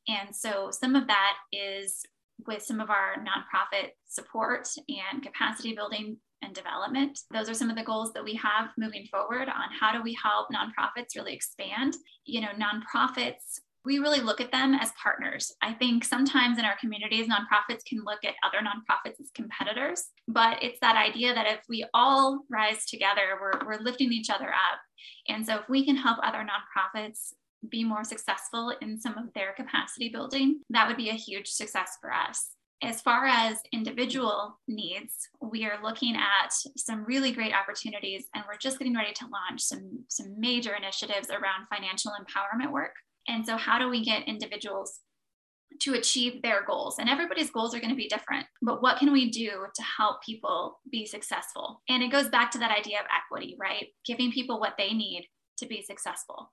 And 0.07 0.35
so 0.35 0.69
some 0.71 0.95
of 0.95 1.07
that 1.07 1.33
is 1.51 2.01
with 2.45 2.61
some 2.61 2.79
of 2.79 2.89
our 2.89 3.15
nonprofit 3.19 3.89
support 4.07 4.67
and 4.89 5.23
capacity 5.23 5.73
building 5.73 6.17
and 6.41 6.53
development. 6.53 7.19
Those 7.31 7.49
are 7.49 7.53
some 7.53 7.69
of 7.69 7.77
the 7.77 7.83
goals 7.83 8.13
that 8.13 8.23
we 8.23 8.35
have 8.35 8.69
moving 8.77 9.07
forward 9.09 9.47
on 9.47 9.69
how 9.79 9.91
do 9.91 10.03
we 10.03 10.17
help 10.21 10.47
nonprofits 10.49 11.15
really 11.15 11.33
expand. 11.33 11.95
You 12.25 12.41
know, 12.41 12.49
nonprofits 12.49 13.59
we 13.85 13.99
really 13.99 14.19
look 14.19 14.41
at 14.41 14.51
them 14.51 14.73
as 14.73 14.91
partners. 15.01 15.51
I 15.61 15.73
think 15.73 16.03
sometimes 16.03 16.57
in 16.57 16.65
our 16.65 16.77
communities, 16.77 17.27
nonprofits 17.27 17.85
can 17.85 18.03
look 18.03 18.23
at 18.23 18.33
other 18.43 18.59
nonprofits 18.59 19.19
as 19.19 19.31
competitors, 19.33 20.05
but 20.27 20.61
it's 20.63 20.79
that 20.81 20.95
idea 20.95 21.33
that 21.33 21.47
if 21.47 21.61
we 21.69 21.85
all 21.93 22.41
rise 22.49 22.85
together, 22.85 23.39
we're, 23.39 23.65
we're 23.65 23.83
lifting 23.83 24.11
each 24.11 24.29
other 24.29 24.49
up. 24.49 24.79
And 25.27 25.45
so 25.45 25.57
if 25.57 25.69
we 25.69 25.85
can 25.85 25.95
help 25.95 26.17
other 26.23 26.39
nonprofits 26.45 27.33
be 27.69 27.83
more 27.83 28.03
successful 28.03 28.73
in 28.81 28.99
some 28.99 29.17
of 29.17 29.33
their 29.33 29.53
capacity 29.53 30.09
building, 30.09 30.61
that 30.69 30.87
would 30.87 30.97
be 30.97 31.09
a 31.09 31.13
huge 31.13 31.47
success 31.47 31.97
for 32.01 32.11
us. 32.11 32.51
As 32.83 33.01
far 33.01 33.25
as 33.25 33.57
individual 33.71 34.59
needs, 34.67 35.29
we 35.41 35.65
are 35.65 35.81
looking 35.81 36.15
at 36.15 36.53
some 36.77 37.05
really 37.05 37.31
great 37.31 37.53
opportunities, 37.53 38.25
and 38.35 38.43
we're 38.47 38.57
just 38.57 38.77
getting 38.77 38.95
ready 38.95 39.13
to 39.13 39.25
launch 39.27 39.61
some, 39.61 40.03
some 40.09 40.39
major 40.39 40.75
initiatives 40.75 41.29
around 41.29 41.67
financial 41.73 42.11
empowerment 42.11 42.71
work. 42.71 42.91
And 43.27 43.45
so, 43.45 43.57
how 43.57 43.79
do 43.79 43.89
we 43.89 44.03
get 44.03 44.27
individuals 44.27 44.99
to 45.81 45.93
achieve 45.93 46.41
their 46.41 46.63
goals? 46.65 46.99
And 46.99 47.09
everybody's 47.09 47.49
goals 47.49 47.73
are 47.75 47.79
going 47.79 47.89
to 47.89 47.95
be 47.95 48.07
different, 48.07 48.45
but 48.61 48.81
what 48.81 48.99
can 48.99 49.11
we 49.11 49.29
do 49.29 49.65
to 49.73 49.83
help 49.83 50.23
people 50.23 50.79
be 50.91 51.05
successful? 51.05 51.81
And 51.89 52.03
it 52.03 52.11
goes 52.11 52.29
back 52.29 52.51
to 52.51 52.59
that 52.59 52.75
idea 52.75 52.99
of 52.99 53.05
equity, 53.15 53.55
right? 53.59 53.87
Giving 54.05 54.31
people 54.31 54.59
what 54.59 54.75
they 54.77 54.93
need 54.93 55.27
to 55.57 55.65
be 55.65 55.81
successful. 55.81 56.51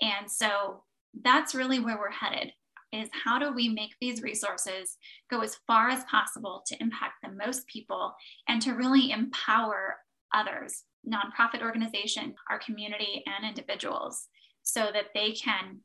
And 0.00 0.30
so, 0.30 0.84
that's 1.22 1.54
really 1.54 1.80
where 1.80 1.98
we're 1.98 2.10
headed 2.10 2.52
is 2.92 3.08
how 3.12 3.38
do 3.38 3.52
we 3.52 3.68
make 3.68 3.90
these 4.00 4.22
resources 4.22 4.96
go 5.30 5.40
as 5.40 5.58
far 5.66 5.90
as 5.90 6.04
possible 6.04 6.62
to 6.66 6.80
impact 6.80 7.14
the 7.22 7.30
most 7.30 7.66
people 7.66 8.14
and 8.48 8.62
to 8.62 8.72
really 8.72 9.10
empower 9.10 9.96
others 10.34 10.84
nonprofit 11.06 11.62
organization 11.62 12.34
our 12.50 12.58
community 12.58 13.22
and 13.26 13.46
individuals 13.46 14.26
so 14.62 14.88
that 14.92 15.06
they 15.14 15.32
can 15.32 15.80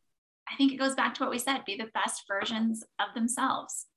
I 0.51 0.55
think 0.55 0.71
it 0.71 0.77
goes 0.77 0.95
back 0.95 1.15
to 1.15 1.23
what 1.23 1.31
we 1.31 1.39
said 1.39 1.65
be 1.65 1.77
the 1.77 1.89
best 1.93 2.23
versions 2.27 2.83
of 2.99 3.13
themselves. 3.15 3.87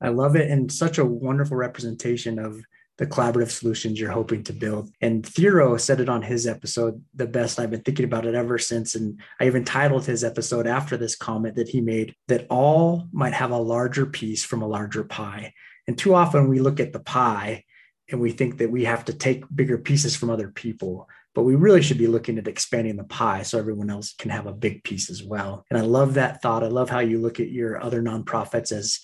I 0.00 0.08
love 0.08 0.36
it. 0.36 0.50
And 0.50 0.70
such 0.70 0.98
a 0.98 1.04
wonderful 1.04 1.56
representation 1.56 2.38
of 2.38 2.60
the 2.98 3.06
collaborative 3.06 3.50
solutions 3.50 3.98
you're 3.98 4.10
hoping 4.10 4.42
to 4.44 4.52
build. 4.52 4.90
And 5.00 5.22
Theoro 5.22 5.80
said 5.80 6.00
it 6.00 6.08
on 6.08 6.20
his 6.20 6.46
episode 6.46 7.02
the 7.14 7.26
best. 7.26 7.58
I've 7.58 7.70
been 7.70 7.82
thinking 7.82 8.04
about 8.04 8.26
it 8.26 8.34
ever 8.34 8.58
since. 8.58 8.96
And 8.96 9.20
I 9.40 9.46
even 9.46 9.64
titled 9.64 10.04
his 10.04 10.24
episode 10.24 10.66
after 10.66 10.96
this 10.96 11.14
comment 11.14 11.54
that 11.56 11.68
he 11.68 11.80
made 11.80 12.14
that 12.26 12.46
all 12.50 13.08
might 13.12 13.34
have 13.34 13.52
a 13.52 13.58
larger 13.58 14.04
piece 14.04 14.44
from 14.44 14.62
a 14.62 14.68
larger 14.68 15.04
pie. 15.04 15.52
And 15.86 15.96
too 15.96 16.14
often 16.14 16.48
we 16.48 16.58
look 16.58 16.80
at 16.80 16.92
the 16.92 17.00
pie 17.00 17.64
and 18.10 18.20
we 18.20 18.32
think 18.32 18.58
that 18.58 18.70
we 18.70 18.84
have 18.84 19.04
to 19.04 19.12
take 19.12 19.44
bigger 19.54 19.78
pieces 19.78 20.16
from 20.16 20.30
other 20.30 20.48
people 20.48 21.08
but 21.38 21.44
we 21.44 21.54
really 21.54 21.82
should 21.82 21.98
be 21.98 22.08
looking 22.08 22.36
at 22.36 22.48
expanding 22.48 22.96
the 22.96 23.04
pie 23.04 23.44
so 23.44 23.60
everyone 23.60 23.90
else 23.90 24.12
can 24.12 24.28
have 24.28 24.48
a 24.48 24.52
big 24.52 24.82
piece 24.82 25.08
as 25.08 25.22
well. 25.22 25.64
And 25.70 25.78
I 25.78 25.82
love 25.82 26.14
that 26.14 26.42
thought. 26.42 26.64
I 26.64 26.66
love 26.66 26.90
how 26.90 26.98
you 26.98 27.20
look 27.20 27.38
at 27.38 27.48
your 27.48 27.80
other 27.80 28.02
nonprofits 28.02 28.72
as 28.72 28.98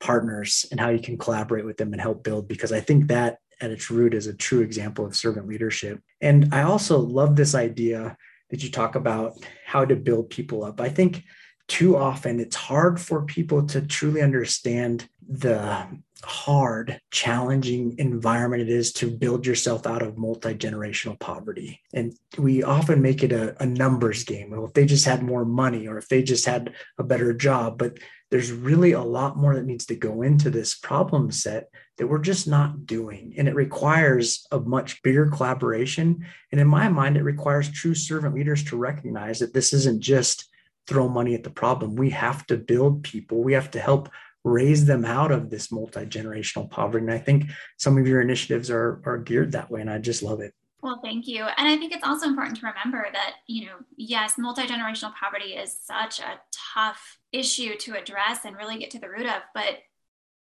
partners 0.00 0.64
and 0.70 0.80
how 0.80 0.88
you 0.88 0.98
can 0.98 1.18
collaborate 1.18 1.66
with 1.66 1.76
them 1.76 1.92
and 1.92 2.00
help 2.00 2.24
build, 2.24 2.48
because 2.48 2.72
I 2.72 2.80
think 2.80 3.08
that 3.08 3.36
at 3.60 3.70
its 3.70 3.90
root 3.90 4.14
is 4.14 4.28
a 4.28 4.34
true 4.34 4.62
example 4.62 5.04
of 5.04 5.14
servant 5.14 5.46
leadership. 5.46 6.00
And 6.22 6.54
I 6.54 6.62
also 6.62 6.98
love 6.98 7.36
this 7.36 7.54
idea 7.54 8.16
that 8.48 8.62
you 8.62 8.70
talk 8.70 8.94
about 8.94 9.34
how 9.66 9.84
to 9.84 9.94
build 9.94 10.30
people 10.30 10.64
up. 10.64 10.80
I 10.80 10.88
think 10.88 11.22
too 11.68 11.96
often 11.96 12.40
it's 12.40 12.56
hard 12.56 13.00
for 13.00 13.24
people 13.24 13.66
to 13.66 13.80
truly 13.80 14.20
understand 14.20 15.08
the 15.28 15.86
hard, 16.24 17.00
challenging 17.10 17.96
environment 17.98 18.62
it 18.62 18.68
is 18.68 18.92
to 18.92 19.10
build 19.10 19.44
yourself 19.46 19.86
out 19.86 20.02
of 20.02 20.18
multi 20.18 20.54
generational 20.54 21.18
poverty. 21.18 21.80
And 21.92 22.14
we 22.38 22.62
often 22.62 23.02
make 23.02 23.22
it 23.22 23.32
a, 23.32 23.60
a, 23.60 23.66
numbers 23.66 24.24
game. 24.24 24.50
Well, 24.50 24.64
if 24.64 24.72
they 24.72 24.86
just 24.86 25.04
had 25.04 25.22
more 25.22 25.44
money 25.44 25.88
or 25.88 25.98
if 25.98 26.08
they 26.08 26.22
just 26.22 26.46
had 26.46 26.74
a 26.98 27.02
better 27.02 27.32
job, 27.32 27.78
but 27.78 27.98
there's 28.30 28.52
really 28.52 28.92
a 28.92 29.02
lot 29.02 29.36
more 29.36 29.54
that 29.54 29.66
needs 29.66 29.86
to 29.86 29.96
go 29.96 30.22
into 30.22 30.48
this 30.48 30.74
problem 30.74 31.30
set 31.30 31.68
that 31.98 32.06
we're 32.06 32.18
just 32.18 32.48
not 32.48 32.86
doing. 32.86 33.34
And 33.36 33.48
it 33.48 33.54
requires 33.54 34.46
a 34.50 34.60
much 34.60 35.02
bigger 35.02 35.26
collaboration. 35.28 36.24
And 36.50 36.60
in 36.60 36.66
my 36.68 36.88
mind, 36.88 37.16
it 37.16 37.24
requires 37.24 37.70
true 37.70 37.94
servant 37.94 38.34
leaders 38.34 38.64
to 38.64 38.76
recognize 38.76 39.40
that 39.40 39.52
this 39.52 39.72
isn't 39.72 40.00
just 40.00 40.48
throw 40.86 41.08
money 41.08 41.34
at 41.34 41.44
the 41.44 41.50
problem. 41.50 41.96
We 41.96 42.10
have 42.10 42.46
to 42.48 42.56
build 42.56 43.04
people, 43.04 43.42
we 43.42 43.54
have 43.54 43.70
to 43.72 43.80
help 43.80 44.08
raise 44.44 44.84
them 44.86 45.04
out 45.04 45.30
of 45.30 45.50
this 45.50 45.70
multi-generational 45.70 46.68
poverty. 46.68 47.04
And 47.04 47.14
I 47.14 47.18
think 47.18 47.44
some 47.78 47.96
of 47.96 48.08
your 48.08 48.20
initiatives 48.20 48.70
are 48.70 49.00
are 49.04 49.18
geared 49.18 49.52
that 49.52 49.70
way. 49.70 49.80
And 49.80 49.90
I 49.90 49.98
just 49.98 50.22
love 50.22 50.40
it. 50.40 50.52
Well, 50.82 50.98
thank 51.00 51.28
you. 51.28 51.44
And 51.44 51.68
I 51.68 51.76
think 51.76 51.92
it's 51.92 52.04
also 52.04 52.26
important 52.26 52.58
to 52.58 52.66
remember 52.66 53.06
that, 53.12 53.34
you 53.46 53.66
know, 53.66 53.76
yes, 53.96 54.36
multi 54.36 54.62
generational 54.62 55.14
poverty 55.14 55.54
is 55.54 55.78
such 55.80 56.18
a 56.18 56.40
tough 56.74 57.18
issue 57.30 57.76
to 57.76 57.96
address 57.96 58.44
and 58.44 58.56
really 58.56 58.78
get 58.78 58.90
to 58.90 58.98
the 58.98 59.08
root 59.08 59.26
of. 59.26 59.42
But 59.54 59.78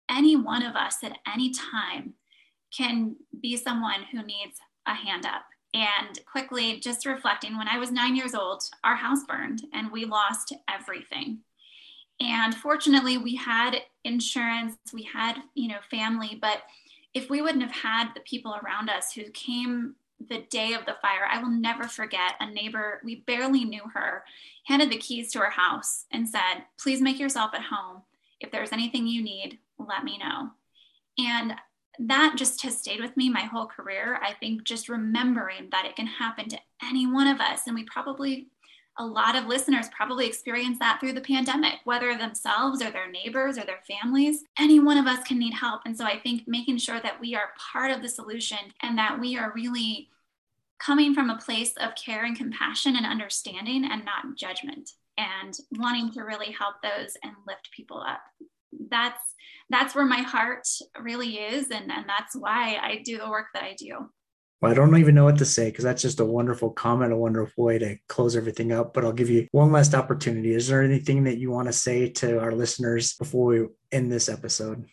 any 0.10 0.36
one 0.36 0.62
of 0.62 0.76
us 0.76 0.98
at 1.04 1.18
any 1.34 1.52
time 1.52 2.16
can 2.76 3.16
be 3.42 3.56
someone 3.56 4.04
who 4.12 4.24
needs 4.24 4.58
a 4.86 4.94
hand 4.94 5.26
up. 5.26 5.44
And 5.76 6.26
quickly, 6.26 6.80
just 6.80 7.06
reflecting, 7.06 7.58
when 7.58 7.68
I 7.68 7.78
was 7.78 7.92
nine 7.92 8.16
years 8.16 8.34
old, 8.34 8.64
our 8.86 8.96
house 8.96 9.26
burned 9.28 9.64
and 9.74 9.92
we 9.92 10.06
lost 10.06 10.54
everything. 10.74 11.40
And 12.22 12.56
fortunately, 12.56 13.18
we 13.18 13.36
had 13.36 13.82
insurance, 14.06 14.78
we 14.94 15.04
had, 15.04 15.36
you 15.54 15.68
know, 15.68 15.80
family, 15.92 16.40
but 16.42 16.60
if 17.14 17.30
we 17.30 17.42
wouldn't 17.42 17.64
have 17.64 17.76
had 17.76 18.14
the 18.14 18.22
people 18.22 18.56
around 18.64 18.90
us 18.90 19.12
who 19.12 19.30
came 19.32 19.96
the 20.30 20.46
day 20.50 20.72
of 20.72 20.86
the 20.86 20.96
fire, 21.02 21.28
I 21.30 21.42
will 21.42 21.50
never 21.50 21.90
forget 21.90 22.36
a 22.40 22.50
neighbor, 22.50 23.02
we 23.04 23.24
barely 23.28 23.66
knew 23.66 23.84
her, 23.94 24.24
handed 24.68 24.90
the 24.90 24.98
keys 24.98 25.30
to 25.34 25.40
her 25.40 25.50
house 25.50 26.06
and 26.10 26.28
said, 26.28 26.64
Please 26.80 27.02
make 27.02 27.20
yourself 27.20 27.52
at 27.54 27.64
home. 27.64 28.04
If 28.40 28.50
there's 28.50 28.72
anything 28.72 29.08
you 29.08 29.22
need, 29.22 29.60
let 29.78 30.06
me 30.06 30.18
know. 30.18 30.52
And 31.18 31.56
that 32.00 32.36
just 32.38 32.62
has 32.64 32.78
stayed 32.78 33.02
with 33.02 33.16
me 33.16 33.30
my 33.30 33.42
whole 33.42 33.66
career. 33.66 34.20
I 34.22 34.34
think 34.34 34.64
just 34.64 34.90
remembering 34.90 35.70
that 35.72 35.86
it 35.86 35.96
can 35.96 36.08
happen 36.08 36.50
to 36.50 36.60
any 36.84 37.08
one 37.08 37.28
of 37.28 37.40
us, 37.40 37.62
and 37.68 37.76
we 37.76 37.84
probably 37.84 38.48
a 38.98 39.06
lot 39.06 39.36
of 39.36 39.46
listeners 39.46 39.90
probably 39.96 40.26
experience 40.26 40.80
that 40.80 41.00
through 41.00 41.14
the 41.14 41.22
pandemic, 41.22 41.80
whether 41.84 42.18
themselves 42.18 42.82
or 42.82 42.92
their 42.92 43.12
neighbors 43.12 43.58
or 43.58 43.66
their 43.66 43.82
families. 43.88 44.44
Any 44.58 44.80
one 44.80 44.98
of 44.98 45.06
us 45.06 45.22
can 45.28 45.38
need 45.38 45.54
help. 45.54 45.82
And 45.86 45.98
so 45.98 46.06
I 46.06 46.20
think 46.20 46.44
making 46.48 46.78
sure 46.78 47.02
that 47.02 47.20
we 47.20 47.36
are 47.36 47.50
part 47.74 47.92
of 47.92 48.02
the 48.02 48.08
solution 48.08 48.58
and 48.82 48.98
that 48.98 49.20
we 49.20 49.38
are 49.38 49.52
really 49.54 50.10
coming 50.80 51.14
from 51.14 51.30
a 51.30 51.38
place 51.38 51.74
of 51.78 51.96
care 51.96 52.24
and 52.26 52.38
compassion 52.38 52.96
and 52.96 53.06
understanding 53.06 53.86
and 53.86 54.06
not 54.06 54.36
judgment 54.38 54.92
and 55.18 55.58
wanting 55.78 56.12
to 56.12 56.22
really 56.22 56.52
help 56.52 56.76
those 56.82 57.18
and 57.24 57.34
lift 57.48 57.72
people 57.72 58.02
up 58.02 58.22
that's 58.90 59.22
that's 59.70 59.96
where 59.96 60.06
my 60.06 60.22
heart 60.22 60.68
really 61.02 61.38
is 61.38 61.70
and 61.72 61.92
and 61.92 62.06
that's 62.08 62.36
why 62.36 62.78
i 62.82 63.02
do 63.04 63.18
the 63.18 63.30
work 63.30 63.48
that 63.54 63.64
i 63.64 63.76
do 63.78 64.10
well, 64.62 64.72
I 64.72 64.76
don't 64.76 64.98
even 64.98 65.16
know 65.16 65.26
what 65.26 65.38
to 65.40 65.46
say 65.46 65.70
because 65.70 65.84
that's 65.84 66.02
just 66.02 66.20
a 66.20 66.26
wonderful 66.26 66.72
comment, 66.72 67.12
a 67.12 67.18
wonderful 67.18 67.66
way 67.66 67.78
to 67.78 67.98
close 68.08 68.36
everything 68.36 68.72
up. 68.72 68.94
But 68.94 69.04
I'll 69.04 69.12
give 69.12 69.30
you 69.30 69.48
one 69.52 69.72
last 69.72 69.94
opportunity. 69.94 70.56
Is 70.56 70.68
there 70.68 70.82
anything 70.82 71.26
that 71.26 71.38
you 71.38 71.52
want 71.52 71.68
to 71.68 71.74
say 71.74 72.10
to 72.10 72.40
our 72.40 72.54
listeners 72.54 73.14
before 73.14 73.46
we 73.46 73.68
end 73.92 74.12
this 74.12 74.30
episode? 74.30 74.86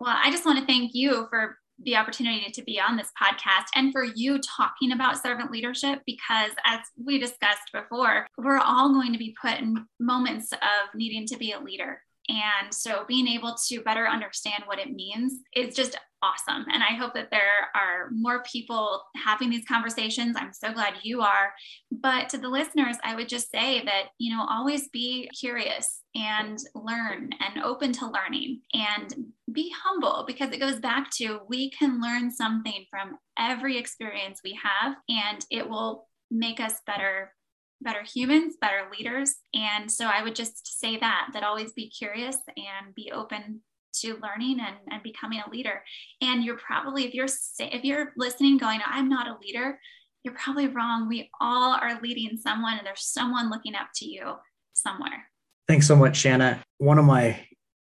Well, 0.00 0.16
I 0.16 0.30
just 0.30 0.46
want 0.46 0.60
to 0.60 0.66
thank 0.66 0.94
you 0.94 1.26
for 1.28 1.58
the 1.80 1.96
opportunity 1.96 2.50
to 2.50 2.62
be 2.62 2.80
on 2.80 2.96
this 2.96 3.10
podcast 3.20 3.66
and 3.74 3.92
for 3.92 4.04
you 4.04 4.38
talking 4.38 4.92
about 4.92 5.22
servant 5.22 5.50
leadership 5.50 6.00
because 6.06 6.50
as 6.64 6.80
we 6.96 7.18
discussed 7.18 7.70
before 7.72 8.26
we're 8.36 8.58
all 8.58 8.92
going 8.92 9.12
to 9.12 9.18
be 9.18 9.36
put 9.40 9.58
in 9.58 9.86
moments 10.00 10.52
of 10.52 10.94
needing 10.94 11.24
to 11.24 11.36
be 11.36 11.52
a 11.52 11.60
leader 11.60 12.00
and 12.28 12.72
so 12.72 13.04
being 13.06 13.26
able 13.26 13.56
to 13.68 13.80
better 13.80 14.06
understand 14.06 14.64
what 14.66 14.78
it 14.78 14.90
means 14.90 15.34
is 15.54 15.74
just 15.74 15.98
awesome. 16.22 16.66
And 16.72 16.82
I 16.82 16.94
hope 16.94 17.14
that 17.14 17.30
there 17.30 17.68
are 17.74 18.10
more 18.10 18.42
people 18.42 19.02
having 19.24 19.50
these 19.50 19.64
conversations. 19.66 20.36
I'm 20.36 20.52
so 20.52 20.72
glad 20.72 20.94
you 21.02 21.20
are. 21.22 21.52
But 21.90 22.28
to 22.30 22.38
the 22.38 22.48
listeners, 22.48 22.96
I 23.04 23.14
would 23.14 23.28
just 23.28 23.50
say 23.50 23.84
that, 23.84 24.08
you 24.18 24.34
know, 24.34 24.44
always 24.48 24.88
be 24.88 25.30
curious 25.38 26.00
and 26.14 26.58
learn 26.74 27.30
and 27.40 27.62
open 27.62 27.92
to 27.92 28.10
learning 28.10 28.62
and 28.74 29.14
be 29.52 29.72
humble 29.84 30.24
because 30.26 30.50
it 30.50 30.60
goes 30.60 30.80
back 30.80 31.10
to 31.10 31.40
we 31.48 31.70
can 31.70 32.00
learn 32.00 32.30
something 32.30 32.84
from 32.90 33.16
every 33.38 33.78
experience 33.78 34.40
we 34.42 34.58
have 34.62 34.96
and 35.08 35.44
it 35.50 35.68
will 35.68 36.08
make 36.30 36.60
us 36.60 36.74
better 36.86 37.32
better 37.80 38.02
humans, 38.02 38.56
better 38.60 38.88
leaders. 38.96 39.36
And 39.54 39.90
so 39.90 40.06
I 40.06 40.22
would 40.22 40.34
just 40.34 40.80
say 40.80 40.98
that, 40.98 41.28
that 41.32 41.42
always 41.44 41.72
be 41.72 41.90
curious 41.90 42.36
and 42.56 42.94
be 42.94 43.12
open 43.12 43.60
to 44.00 44.18
learning 44.22 44.60
and, 44.60 44.76
and 44.90 45.02
becoming 45.02 45.40
a 45.46 45.50
leader. 45.50 45.82
And 46.20 46.44
you're 46.44 46.58
probably, 46.58 47.04
if 47.04 47.14
you're, 47.14 47.28
if 47.58 47.84
you're 47.84 48.12
listening 48.16 48.58
going, 48.58 48.80
I'm 48.84 49.08
not 49.08 49.28
a 49.28 49.38
leader, 49.40 49.78
you're 50.24 50.34
probably 50.34 50.68
wrong. 50.68 51.08
We 51.08 51.30
all 51.40 51.74
are 51.74 52.00
leading 52.02 52.36
someone 52.36 52.78
and 52.78 52.86
there's 52.86 53.04
someone 53.04 53.50
looking 53.50 53.74
up 53.74 53.88
to 53.96 54.06
you 54.06 54.34
somewhere. 54.72 55.30
Thanks 55.66 55.86
so 55.86 55.96
much, 55.96 56.16
Shanna. 56.16 56.62
One 56.78 56.98
of 56.98 57.04
my 57.04 57.44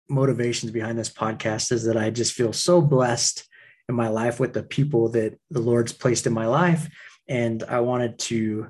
motivations 0.08 0.72
behind 0.72 0.98
this 0.98 1.10
podcast 1.10 1.72
is 1.72 1.84
that 1.84 1.96
I 1.96 2.10
just 2.10 2.32
feel 2.32 2.52
so 2.52 2.80
blessed 2.80 3.46
in 3.88 3.94
my 3.94 4.08
life 4.08 4.38
with 4.38 4.52
the 4.52 4.62
people 4.62 5.08
that 5.10 5.38
the 5.50 5.60
Lord's 5.60 5.92
placed 5.92 6.26
in 6.26 6.32
my 6.32 6.46
life. 6.46 6.88
And 7.28 7.62
I 7.64 7.80
wanted 7.80 8.18
to 8.20 8.68